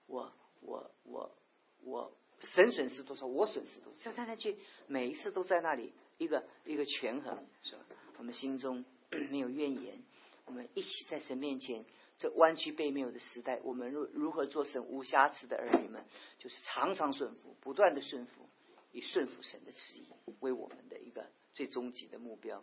[0.06, 1.30] 我我我
[1.84, 3.98] 我神损失多少，我损失多少。
[4.00, 7.84] 这样看上去，每一次都在那里一个一个权衡，是吧？
[8.16, 8.82] 我们心中
[9.30, 10.02] 没有怨言，
[10.46, 11.84] 我们一起在神面前，
[12.18, 16.04] 这弯曲背谬的时代，我们如如何做神无瑕疵的儿女们，
[16.38, 18.48] 就是常常顺服，不断的顺服。
[18.94, 20.06] 以顺服神的旨意
[20.40, 22.62] 为我们的一个最终极的目标。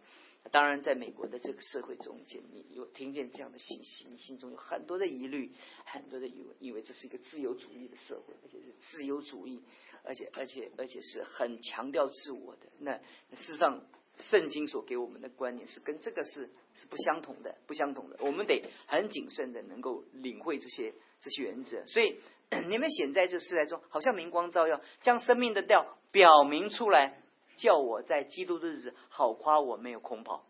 [0.52, 9.64] 当然，在美国的这个社会中间，你有听见这样的信息，你心中有很多的疑虑，很多的疑问，因为这是一个自由主义的社会，而且是自由主义，
[10.04, 12.68] 而且而且而且是很强调自我的。
[12.78, 13.00] 那
[13.36, 13.84] 事实上，
[14.20, 18.18] 圣经所给我们的观念是跟这个是是不相同的，不相同的。
[18.20, 21.86] 我们得很谨慎的能够领会这些这些原则。
[21.86, 22.20] 所以，
[22.68, 25.98] 你们显在这世代中，好像明光照耀，将生命的调。
[26.12, 27.22] 表明出来，
[27.56, 30.44] 叫我在基督的日子好夸我没有空跑。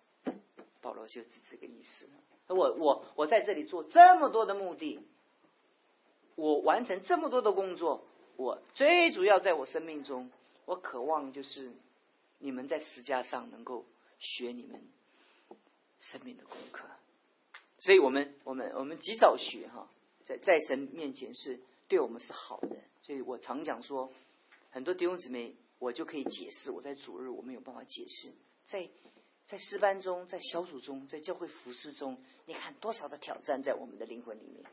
[0.80, 2.08] 保罗就是这个意思。
[2.48, 5.02] 我我我在这里做这么多的目的，
[6.36, 8.06] 我完成这么多的工作，
[8.38, 10.32] 我最主要在我生命中，
[10.64, 11.74] 我渴望就是
[12.38, 13.84] 你们在十架上能够
[14.18, 14.82] 学你们
[16.00, 16.86] 生命的功课。
[17.80, 19.90] 所以我们我们我们及早学哈，
[20.26, 22.78] 在在神面前是对我们是好的。
[23.02, 24.12] 所以我常讲说。
[24.72, 26.70] 很多弟兄姊妹，我就可以解释。
[26.70, 28.32] 我在主日我没有办法解释，
[28.68, 28.88] 在
[29.48, 34.64] 在诗班中，在小组中，在教会服饰中，你看多少的挑战在我们的灵魂里面。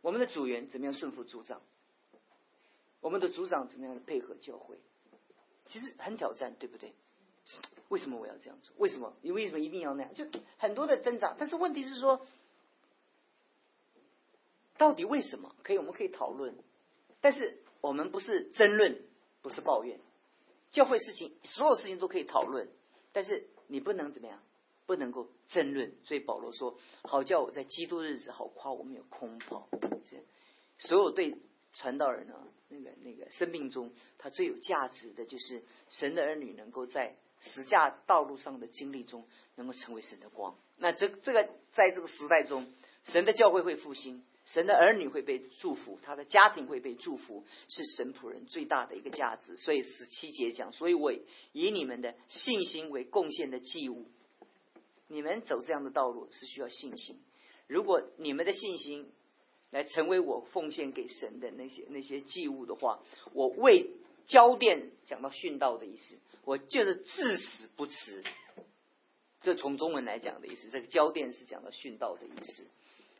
[0.00, 1.60] 我们的组员怎么样顺服组长？
[3.00, 4.78] 我们的组长怎么样配合教会？
[5.64, 6.94] 其实很挑战，对不对？
[7.88, 8.74] 为什么我要这样做？
[8.78, 9.16] 为什么？
[9.22, 10.14] 你为什么一定要那样？
[10.14, 10.26] 就
[10.58, 11.34] 很多的挣扎。
[11.38, 12.26] 但是问题是说，
[14.76, 15.54] 到底为什么？
[15.62, 16.54] 可以，我们可以讨论。
[17.20, 17.62] 但是。
[17.82, 19.00] 我们不是争论，
[19.42, 20.00] 不是抱怨，
[20.72, 22.68] 教会事情，所有事情都可以讨论，
[23.12, 24.42] 但是你不能怎么样，
[24.86, 25.94] 不能够争论。
[26.02, 29.68] 所以保罗说：“好叫我在基督日子好夸我们有空跑。”
[30.78, 31.36] 所有对
[31.74, 32.34] 传道人呢，
[32.68, 40.56] 那个那个生命中，他最有价值的就是神的儿女能够在十架道路上的经历中，能够成为神的光。
[40.78, 42.66] 那这这个在这个时代中，
[43.04, 44.24] 神的教会会复兴。
[44.44, 49.56] 神的儿女会被祝福，他的家庭会被祝福，是神仆人最大的一个价值。
[49.56, 51.12] 所以十七节讲，所以我
[51.50, 54.06] 以你们的信心为贡献的祭物。
[55.08, 57.20] 你们走这样的道路是需要信心。
[57.66, 59.10] 如果你们的信心
[59.72, 63.00] 来成为我奉献给神的那些那些祭物的话，
[63.32, 63.90] 我为
[64.28, 66.16] 交电讲到殉道的意思，
[66.46, 68.22] 我就是至死不辞。
[69.40, 72.66] 这从中文来讲的意思，这个交电是讲到殉道的意思。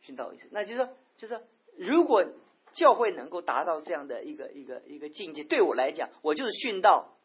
[0.06, 1.42] 殉道意思，那就是说，就是说，
[1.76, 2.24] 如果
[2.72, 7.16] 教会能够达到这样的一个一个一个境界，对我来讲，我就是殉道，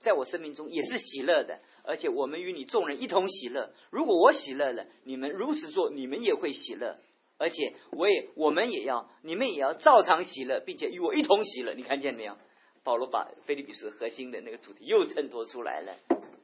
[0.00, 3.74] 在我生命中也是喜乐的，而且我们与你众人一同喜乐。
[3.90, 6.98] 如果我喜乐了，你们如此做，你们也会喜乐，
[7.36, 11.74] 而且我也我们也要，你们也要照常喜乐，并且与我一同喜乐。
[11.74, 12.36] 你看见没有？
[12.82, 15.96] 保罗把菲利比书核心的那个主题又衬托出来了。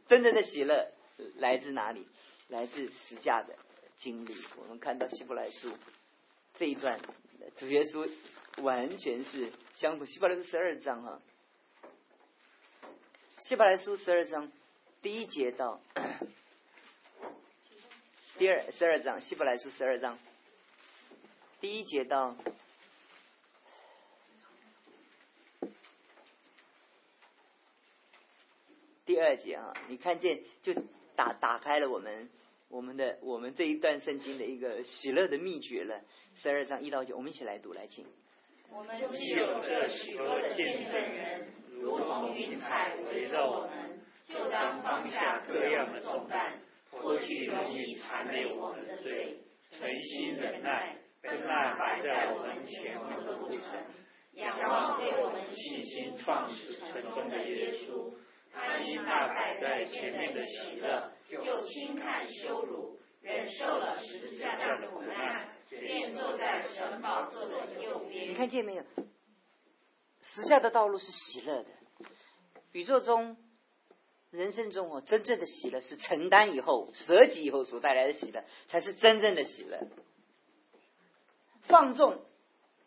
[0.06, 0.92] 真正的喜乐
[1.36, 2.06] 来自哪里？
[2.48, 3.56] 来自十架的
[3.96, 4.36] 经历。
[4.56, 5.72] 我们看到希伯来书
[6.54, 7.00] 这一段，
[7.56, 8.08] 主耶稣
[8.62, 10.06] 完全是相同。
[10.06, 11.20] 希伯来书十二章哈，
[13.40, 14.52] 希伯来书十二章
[15.02, 15.80] 第一节到
[18.38, 20.16] 第二十二章，希伯来书十二章
[21.58, 22.36] 第一节到。
[29.04, 30.72] 第二节啊，你看见就
[31.16, 32.30] 打打开了我们
[32.68, 36.00] 我们的我们这一段圣经的一个喜乐的秘诀了。
[36.36, 38.06] 十二章一到九，我们一起来读来请。
[38.70, 46.60] 我们既有这许多的见证人，如同云彩围绕我们，就当放下各样的重担，
[46.90, 49.38] 脱去容易缠累我们的罪，
[49.72, 53.60] 存心忍耐，跟那摆在我们前方的路程，
[54.34, 58.12] 仰望为我们信心创始成终的耶稣。
[58.56, 68.30] 他因那摆在前面的喜乐，就轻看羞辱，忍受了十字架的苦难，便坐在神宝座的右边。
[68.30, 68.82] 你看见没有？
[70.22, 71.68] 十字架的道路是喜乐的。
[72.72, 73.36] 宇宙中、
[74.30, 79.86] 人生中哦，真正的喜乐是承担以后、舍己以后所带来的喜乐，才是真正的喜乐。
[81.62, 82.24] 放纵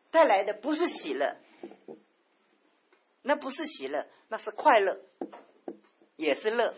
[0.10, 1.38] 带来的不是喜乐，
[3.22, 5.00] 那不是喜乐，那是快乐。
[6.20, 6.76] 也是乐，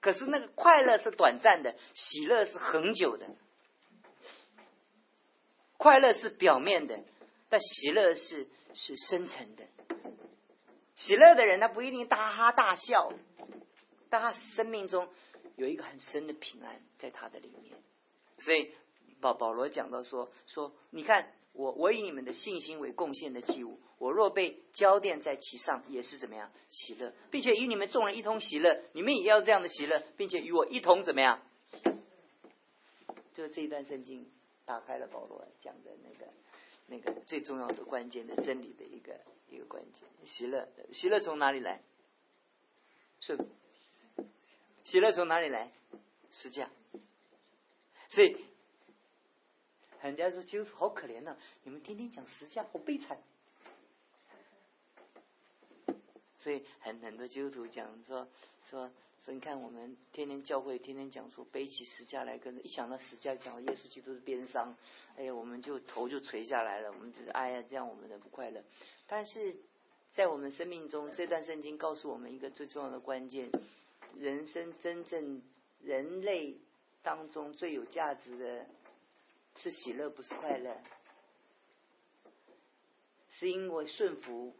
[0.00, 3.28] 可是那个快乐是短暂的，喜乐是恒久的。
[5.76, 6.98] 快乐是表面的，
[7.48, 9.64] 但喜乐是是深层的。
[10.96, 13.12] 喜乐的人他不一定大哈大笑，
[14.10, 15.08] 但他生命中
[15.54, 17.76] 有一个很深的平安在他的里面。
[18.40, 18.74] 所以
[19.20, 23.80] 保保罗讲到说说，你看我我以你们的信心为贡献的祭物。
[23.98, 31.42] 我若被浇奠在其上，也是怎么样喜乐，并且与你们众人一同喜乐，你们也要这样的喜乐，并且与我一同怎么样？
[33.34, 34.30] 就这一段圣经
[34.64, 36.32] 打开了保罗讲的那个
[36.86, 41.82] 那个最重要的关键的真理的一个一个关键，喜乐，喜乐从哪里来？
[43.18, 43.36] 是，
[44.84, 45.72] 喜乐从哪里来？
[46.30, 46.70] 是这样。
[48.10, 48.36] 所以，
[50.02, 53.18] 人家说基督徒好可怜呐，你们天天讲实价，好悲惨。
[56.38, 58.28] 所以很很多基督徒讲说
[58.64, 58.90] 说
[59.24, 64.76] 说，你看我们天天教会天天讲说背起十架来跟着，一想到十架讲耶稣基督的鞭伤，
[65.16, 68.62] 哎呀，我们就头就垂下来了，我们就是哎呀，这样我们的不快乐。
[69.08, 69.56] 但是
[70.12, 73.50] 在我们生命中，这段圣经告诉我们一个最重要的关键：
[74.16, 75.42] 人生真正
[75.80, 76.56] 人类
[77.02, 78.66] 当中最有价值的
[79.58, 80.80] 是喜乐，不是快乐，
[83.30, 84.54] 是因为顺服。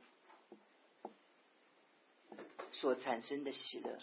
[2.70, 3.98] 所产生的喜乐，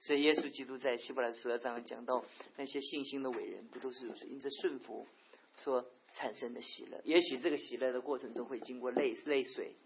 [0.00, 2.24] 所以耶稣基督在希伯来十二章讲到
[2.56, 4.26] 那些信心的伟人，不都是如此？
[4.26, 5.06] 因着顺服
[5.54, 9.76] 所产生的喜乐，也许这个喜乐的过程中会经过泪泪水，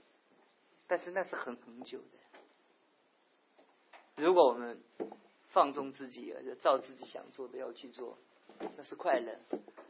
[0.86, 2.06] 但是那是很很久的。
[4.22, 4.80] 如果我们
[5.48, 8.18] 放纵自己，而照自己想做的要去做，
[8.76, 9.40] 那是快乐，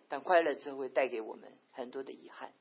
[0.08, 2.52] 但快乐之后会带给我们很多的遗憾。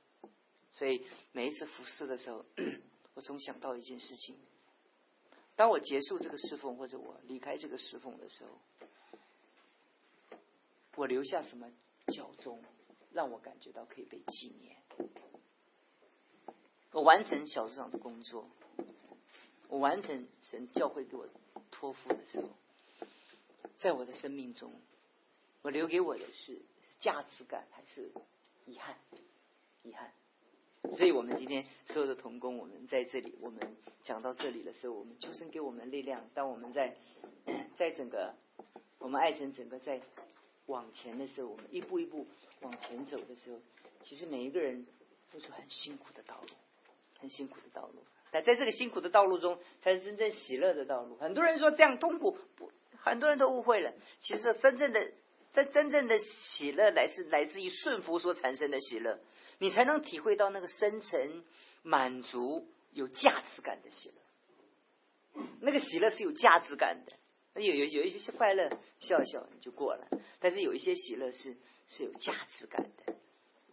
[0.72, 2.46] 所以每一次服侍的时候，
[3.14, 4.36] 我总想到一件事情。
[5.56, 8.60] 当我结束这个侍奉，或者我离开这个侍奉的时候，
[10.96, 11.72] 我留下什么
[12.08, 12.64] 教宗，
[13.12, 14.78] 让我感觉到可以被纪念？
[16.92, 18.50] 我完成小组长的工作，
[19.68, 21.28] 我完成神教会给我
[21.70, 22.50] 托付的时候，
[23.78, 24.74] 在我的生命中，
[25.62, 26.62] 我留给我的是
[27.04, 28.10] 价值感还是
[28.66, 28.96] 遗憾？
[29.84, 30.10] 遗憾。
[30.96, 36.30] 所以我们今天所有的童工，我们在这里，我们讲到这里的时候，我们求神给我们力量。
[36.34, 36.96] 当我们在
[37.78, 38.34] 在整个
[39.00, 40.02] 我们爱神整个在
[40.68, 42.26] 往前的时候，我们一步一步
[42.62, 43.60] 往前走的时候，
[44.02, 44.88] 其实每一个人
[45.30, 46.48] 付出很辛苦的道路，
[47.20, 47.96] 很辛苦的道路。
[48.32, 51.18] 但在这个辛苦的道路中，才是真正喜乐的道路。
[51.18, 53.94] 很多人说这样痛苦，不，很多人都误会了。
[54.20, 55.12] 其实真正的
[55.54, 59.20] 在真正的喜乐，来自来自于顺服所产生的喜乐。
[59.60, 61.44] 你才能体会到那个深沉、
[61.84, 65.44] 满足、有价值感的喜乐。
[65.62, 70.08] 那个喜乐是有价值感的，有有有一些快乐，笑笑你就过了。
[70.40, 71.56] 但是有一些喜乐是
[71.88, 73.16] 是有价值感的。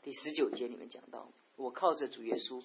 [0.02, 2.62] 第十九节里面讲到，我靠着主耶稣，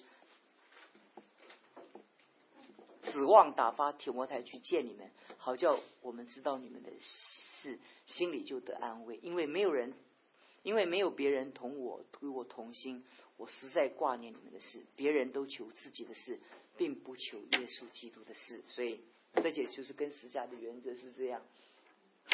[3.02, 9.92] 指望打发铁摩台去见你们，好叫我们知道你们的喜事，心里就得安慰，因为没有人。
[10.62, 13.04] 因为没有别人同我与我同心，
[13.36, 14.82] 我实在挂念你们的事。
[14.96, 16.40] 别人都求自己的事，
[16.76, 18.62] 并不求耶稣基督的事。
[18.64, 19.00] 所以
[19.34, 21.40] 这也就是跟十家的原则是这样。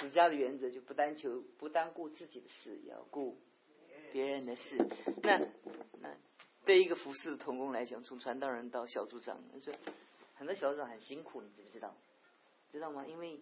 [0.00, 3.36] 儒家的原则就不单求不单顾自己的事，也要顾
[4.12, 4.78] 别人的事。
[5.22, 5.38] 那
[6.00, 6.16] 那
[6.64, 9.74] 对一个服侍的童工来讲，从传道人到小组长，说
[10.36, 11.94] 很多小组长很辛苦，你知不知道？
[12.72, 13.04] 知道吗？
[13.06, 13.40] 因为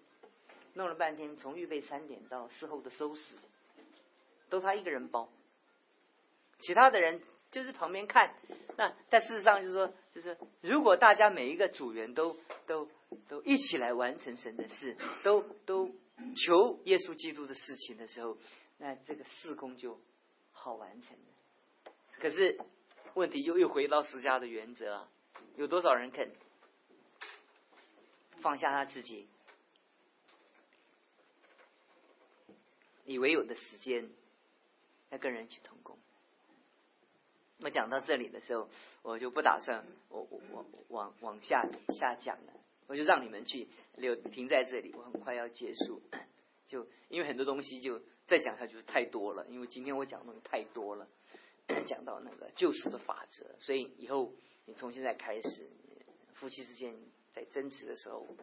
[0.74, 3.36] 弄了半天，从预备餐点到事后的收拾，
[4.48, 5.28] 都他一个人包，
[6.60, 8.34] 其他的人就是旁边看。
[8.76, 12.88] 那但事实上就是说，就是如果大家每一个组员都都
[13.28, 15.90] 都一起来完成神的事，都都
[16.36, 18.38] 求耶稣基督的事情的时候，
[18.78, 20.00] 那这个事工就
[20.52, 21.92] 好完成了。
[22.20, 22.58] 可是
[23.14, 25.08] 问题又又回到十家的原则啊，
[25.56, 26.30] 有多少人肯
[28.40, 29.26] 放下他自己？
[33.10, 34.08] 以为有的时间
[35.08, 35.98] 要跟人去同工。
[37.58, 38.70] 我讲到这里的时候，
[39.02, 42.52] 我就不打算我我我往往下下讲了，
[42.86, 44.94] 我就让你们去留停在这里。
[44.96, 46.00] 我很快要结束，
[46.68, 51.08] 就因为很多东西就再讲下去太多了，因为今天我讲的东西太多了，
[51.88, 54.32] 讲到那个救赎的法则，所以以后
[54.66, 55.68] 你从现在开始，
[56.34, 56.96] 夫妻之间
[57.32, 58.36] 在争执的时候，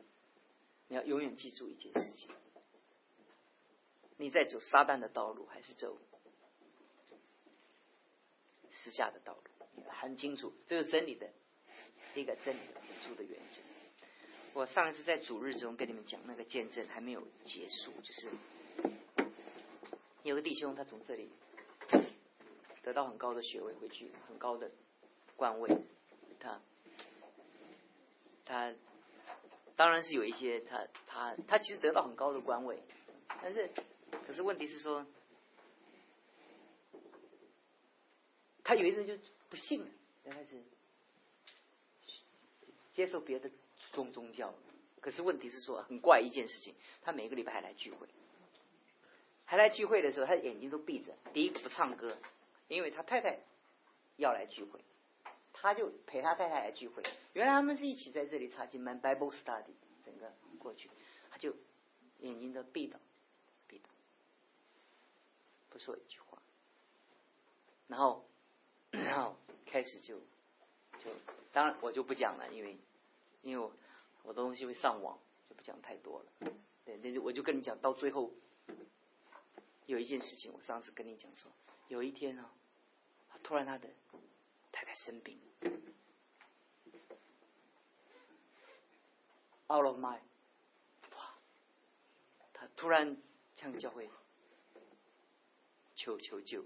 [0.89, 2.29] 你要永远记住一件事情。
[4.19, 5.95] 你在走撒旦的道路，还是走
[8.71, 9.41] 实价的道路？
[9.89, 11.29] 很清楚，这是真理的
[12.15, 13.61] 一个真理的辅助的原则。
[14.53, 18.31] 我上一次在主日中跟你们讲那个见证还没有结束，就是
[20.23, 21.29] 有个弟兄他从这里
[22.81, 24.71] 得到很高的学位，回去很高的
[25.35, 25.77] 官位，
[26.39, 26.59] 他
[28.45, 28.73] 他
[29.75, 32.81] 当然是有一些他他他其实得到很高的官位，
[33.43, 33.69] 但是。
[34.27, 35.07] 可是问题是说，
[38.61, 39.17] 他有一阵就
[39.49, 39.87] 不信了，
[40.25, 40.61] 就开始
[42.91, 43.49] 接受别的
[43.93, 44.53] 宗宗教。
[44.99, 48.05] 可是问题是说，很怪一件事情，他每个礼拜还来聚会，
[49.45, 51.15] 还来聚会的时候，他眼睛都闭着。
[51.31, 52.17] 第一个不唱歌，
[52.67, 53.39] 因为他太太
[54.17, 54.81] 要来聚会，
[55.53, 57.01] 他就陪他太太来聚会。
[57.31, 59.71] 原来他们是一起在这里查经班 Bible Study，
[60.03, 60.89] 整个过去，
[61.31, 61.55] 他就
[62.19, 62.99] 眼睛都闭着。
[65.77, 66.41] 不说一句话，
[67.87, 68.25] 然后，
[68.89, 70.17] 然后开始就
[70.97, 71.11] 就
[71.53, 72.79] 当然我就不讲了，因为
[73.43, 73.71] 因为我
[74.23, 76.51] 我的东西会上网，就不讲太多了。
[76.83, 78.31] 对，那就我就跟你讲到最后
[79.85, 81.51] 有一件事情，我上次跟你讲说，
[81.89, 82.49] 有一天啊，
[83.43, 83.87] 突然他的
[84.71, 85.39] 太太生病
[89.67, 90.19] ，out of my，
[91.15, 91.35] 哇，
[92.51, 93.15] 他突然
[93.53, 94.09] 向教会。
[96.07, 96.63] 求求救，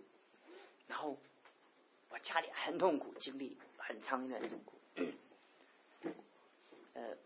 [0.87, 1.17] 然后
[2.09, 4.77] 我家里很痛苦，经历很长一段痛苦。
[6.93, 7.17] 呃，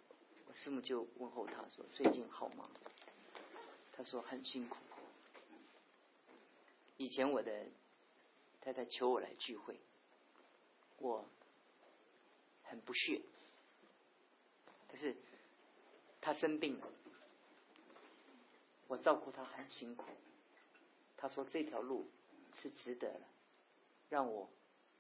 [0.47, 2.70] 我师母就问候他说：“最近好吗？”
[3.91, 4.78] 他说：“很辛苦。”
[6.95, 7.66] 以前我的
[8.61, 9.78] 太太求我来聚会，
[10.99, 11.26] 我
[12.63, 13.22] 很不屑。
[14.88, 15.18] 可是
[16.22, 16.88] 他生病了，
[18.88, 20.05] 我照顾他很辛苦。
[21.26, 22.07] 他说：“这条路
[22.53, 23.26] 是值得了，
[24.09, 24.47] 让我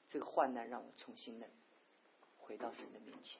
[0.09, 1.47] 这个患难让我重新的
[2.39, 3.39] 回到神的面前。”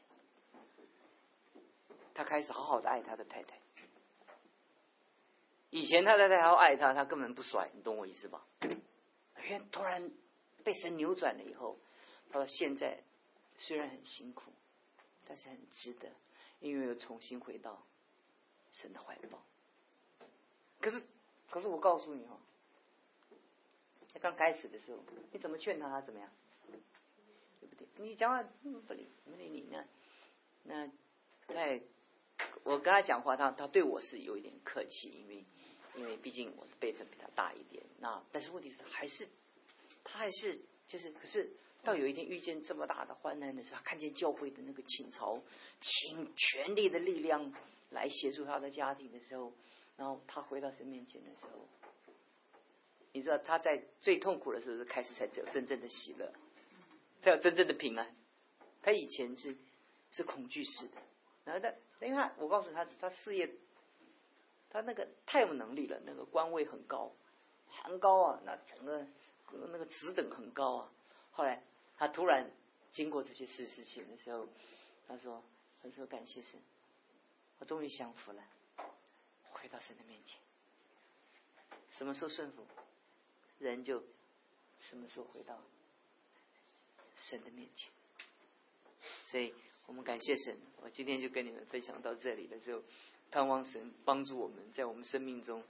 [2.13, 3.57] 他开始好好的爱他的太太。
[5.71, 8.45] 以前他太太还要爱他，他根本不甩，你懂我意思吧？
[9.33, 10.11] 哎，突然
[10.63, 11.79] 被神扭转了以后，
[12.29, 13.01] 他说：“现在
[13.57, 14.51] 虽然很辛苦，
[15.25, 16.07] 但是很值得，
[16.59, 17.83] 因为又重新回到
[18.71, 19.43] 神的怀抱。”
[20.79, 21.01] 可是，
[21.49, 22.38] 可是我告诉你哦。
[24.20, 24.99] 刚开始的时候，
[25.32, 26.30] 你怎么劝他，他怎么样？
[27.59, 27.88] 对不对？
[27.97, 28.43] 你讲话
[28.88, 29.86] 不理不理你，那
[30.63, 30.91] 那
[31.53, 31.82] 在
[32.63, 35.45] 我跟他讲话，他他对我是有一点客气，因为
[35.95, 37.84] 因为毕竟我的辈分比他大一点。
[37.99, 39.28] 那但是问题是，还是
[40.03, 41.51] 他还是就是，可是
[41.84, 45.41] 到有一天遇见这么大的患难的时候，看见教会的那个倾巢，
[45.82, 47.53] 请全力的力量
[47.91, 49.53] 来协助他的家庭的时候，
[49.97, 51.68] 然后他回到神面前的时候。
[53.16, 56.34] 你知道他在最痛苦的时候，开始才有真正的喜乐，
[57.22, 58.13] 才有真正的平安。
[58.82, 59.55] 他以前是
[60.11, 60.97] 是恐惧式的，
[61.45, 63.49] 然后他，因为他我告诉他，他事业，
[64.70, 67.16] 他那个太有能力了，那个官位很高，
[67.84, 69.07] 很高啊，那整个
[69.72, 70.91] 那个职等很高啊。
[71.32, 71.63] 后来
[71.95, 72.51] 他突然
[72.91, 74.45] 经过这些事事情的时候，
[75.07, 75.41] 他说
[75.82, 76.59] ：“他说感谢神，
[77.59, 78.43] 我终于降服了，
[79.53, 80.38] 回到神的面前。
[81.91, 82.68] 什么时候顺服？”
[83.60, 84.03] 人就
[84.89, 85.60] 什么时候回到
[87.16, 87.91] 神的面前？
[89.26, 89.53] 所以
[89.88, 92.84] 我们感谢神，我今天就跟你们分享到这里了，就
[93.32, 95.64] 盼望神帮助我们在我们生命中。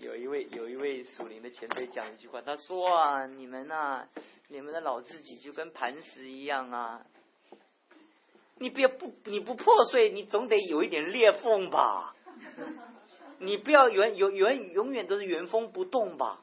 [0.00, 4.06] 有一位有一位属灵的前辈讲一句话，他说啊，你们呐，
[4.48, 7.06] 你们的老自己就跟磐石一样啊，
[8.56, 12.14] 你不要不你不破碎，你总得有一点裂缝吧？
[13.38, 16.40] 你不要原永永永远都是原封不动吧？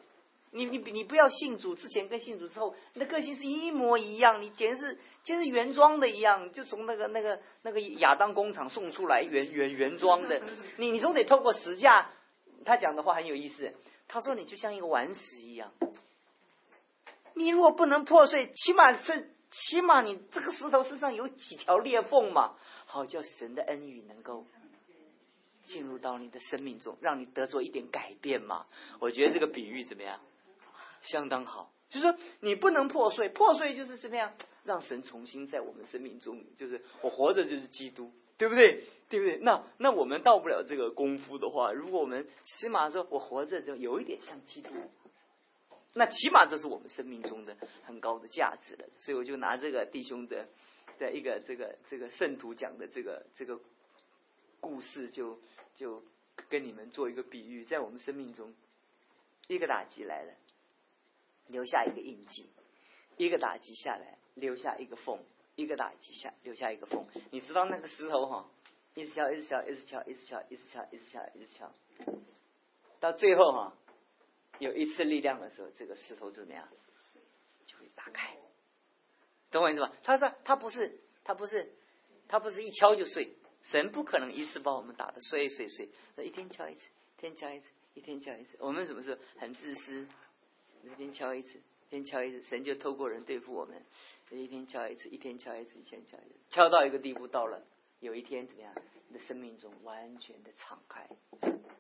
[0.52, 10.42] 你你你不要信主之前跟信主之后，你的个性是一模一样，你简直是就是原装的一样，就从那个那个那个亚当工厂送出来原原原装的。
[10.78, 12.10] 你你总得透过实价，
[12.66, 13.74] 他讲的话很有意思。
[14.08, 15.72] 他说你就像一个顽石一样，
[17.36, 24.46] 你如果不能破碎，起码是起码你这个石头身上有几条裂缝嘛，好叫神的恩雨能够。
[25.66, 28.66] 进入到你的生命中，让你得着一点改变嘛？
[29.00, 30.20] 我觉得这个比喻怎么样？
[31.02, 31.72] 相当好。
[31.90, 34.34] 就是说，你不能破碎，破碎就是怎么样？
[34.64, 38.84] 让神重新在我们生命中，就是我活着就是基督，对不对？
[39.10, 39.38] 对不对？
[39.42, 44.70] 那那我们到不了这个功夫的话，如果我们起码说我活着就有一点像基督，
[45.94, 48.86] 那起码这是我们生命中的很高的价值了。
[49.00, 50.48] 所以我就拿这个弟兄的
[51.00, 53.60] 的一个这个这个圣徒讲的这个这个
[54.60, 55.40] 故事就。
[55.76, 56.04] 就
[56.50, 58.54] 跟你们做一个比喻，在我们生命中，
[59.48, 60.34] 一个打击来了，
[61.50, 62.46] 留下一个印记；
[63.18, 65.20] 一个打击下来，留下一个缝；
[65.56, 67.06] 一个打击下，留下一个缝。
[67.32, 68.50] 你知道那个石头哈，
[68.96, 71.74] 一直敲，一直敲，一直敲，一直敲，一直敲，一直敲，一直敲，
[73.00, 73.74] 到最后哈，
[74.60, 76.68] 有一次力量的时候，这个石头怎么样，
[77.66, 78.36] 就会打开。
[79.52, 79.92] 懂我意思吧？
[80.04, 81.74] 他说他不是，他不是，
[82.28, 83.36] 他不是一敲就碎。
[83.62, 86.88] 神不可能一次把我们打得碎碎碎，那一天敲一次，
[87.18, 88.58] 一天敲一次，一天敲一次。
[88.60, 90.08] 我们什么时候很自私？
[90.84, 93.84] 一天敲一次，一天敲一次，神就透过人对付我们。
[94.32, 97.66] 一天敲一次，一天敲一次，一天敲一次，敲到一个地步，到了
[98.00, 98.74] 有一天怎么样？
[99.08, 101.10] 你的生命中完全的敞开，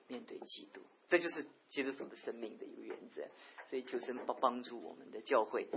[0.07, 3.23] 面对基督，这就是基督徒的生命的一个原则。
[3.67, 5.67] 所以求神帮帮助我们的教会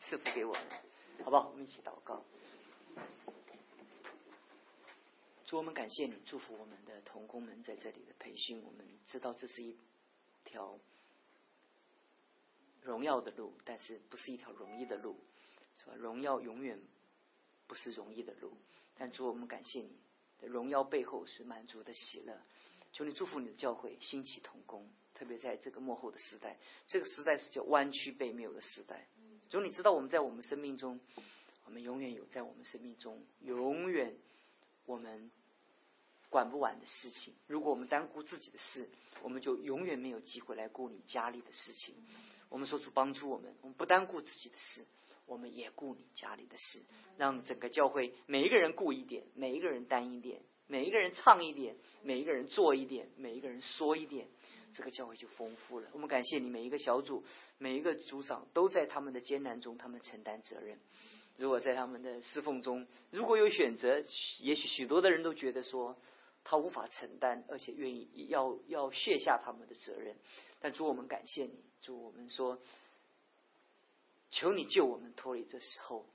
[0.00, 0.62] 赐福给我们，
[1.22, 1.50] 好不好？
[1.50, 2.24] 我们一起祷告。
[5.44, 8.62] 主，我们感谢你，祝福我们的童工们在这里的培训。
[8.64, 9.76] 我们知道这是一
[10.44, 10.78] 条
[12.82, 15.16] 荣耀的路，但是不是一条容易的路，
[15.78, 15.94] 是吧？
[15.96, 16.80] 荣耀永远
[17.66, 18.52] 不是容易的路。
[18.96, 19.96] 但主，我们感谢你
[20.40, 22.36] 荣耀背后是满足的喜乐。
[22.92, 29.08] 求你祝福你的教会兴起同工，特别在这个幕后的时代，这个时代是叫弯曲被谬的时代。
[29.48, 31.00] 主，你知道我们在我们生命中，
[31.64, 34.16] 我们永远有在我们生命中，永远
[34.84, 35.30] 我们。
[36.32, 38.88] 管不完的事情，如果我们单顾自己的事，
[39.22, 41.94] 我们就永远没有机会来顾你家里的事情。
[42.48, 44.86] 我们说主帮助我们，我们不单顾自己的事，
[45.26, 46.82] 我们也顾你家里的事，
[47.18, 54.26] 让整个教会每一个人顾一点，每一个人担一点，每一个人唱一点，每一个人做一点，每一个人说一点，
[54.72, 55.90] 这个教会就丰富了。
[55.92, 57.24] 我们感谢你，每一个小组，
[57.58, 60.78] 每一个组长都在他们的艰难中，他们承担责任。
[61.36, 64.02] 如果在他们的侍奉中，如果有选择，
[64.40, 65.94] 也许许多的人都觉得说。
[66.44, 70.16] 他无法承担，而且愿意要要卸下他们的责任。
[70.60, 72.58] 但主，我们感谢你，主我们说，
[74.30, 76.06] 求你救我们脱离这时候。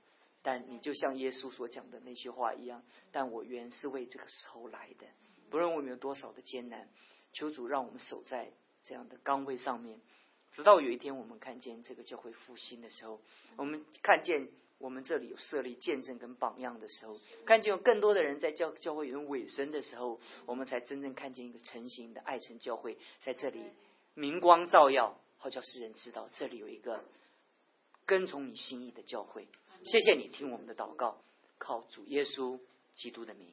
[0.42, 5.06] 但你就像耶稣所讲的那些话一样，但我原是为这个时候来的。
[5.50, 6.88] 不论我们有多少的艰难，
[7.32, 8.52] 求主让我们守在
[8.82, 10.00] 这样的岗位上面，
[10.52, 13.20] 直到有一天我们看见这个教会复兴的时候，
[13.56, 14.48] 我们看见。
[14.78, 23.60] 我们这里有设立见证跟榜样的时候，看见有更多的人在教教会有人委身的时候，我们才真正看见一个成型的爱城教会在这里
[24.14, 27.04] 明光照耀，好叫世人知道这里有一个
[28.06, 29.48] 跟从你心意的教会。
[29.84, 31.22] 谢谢你听我们的祷告，
[31.58, 32.58] 靠主耶稣
[32.94, 33.52] 基督的名。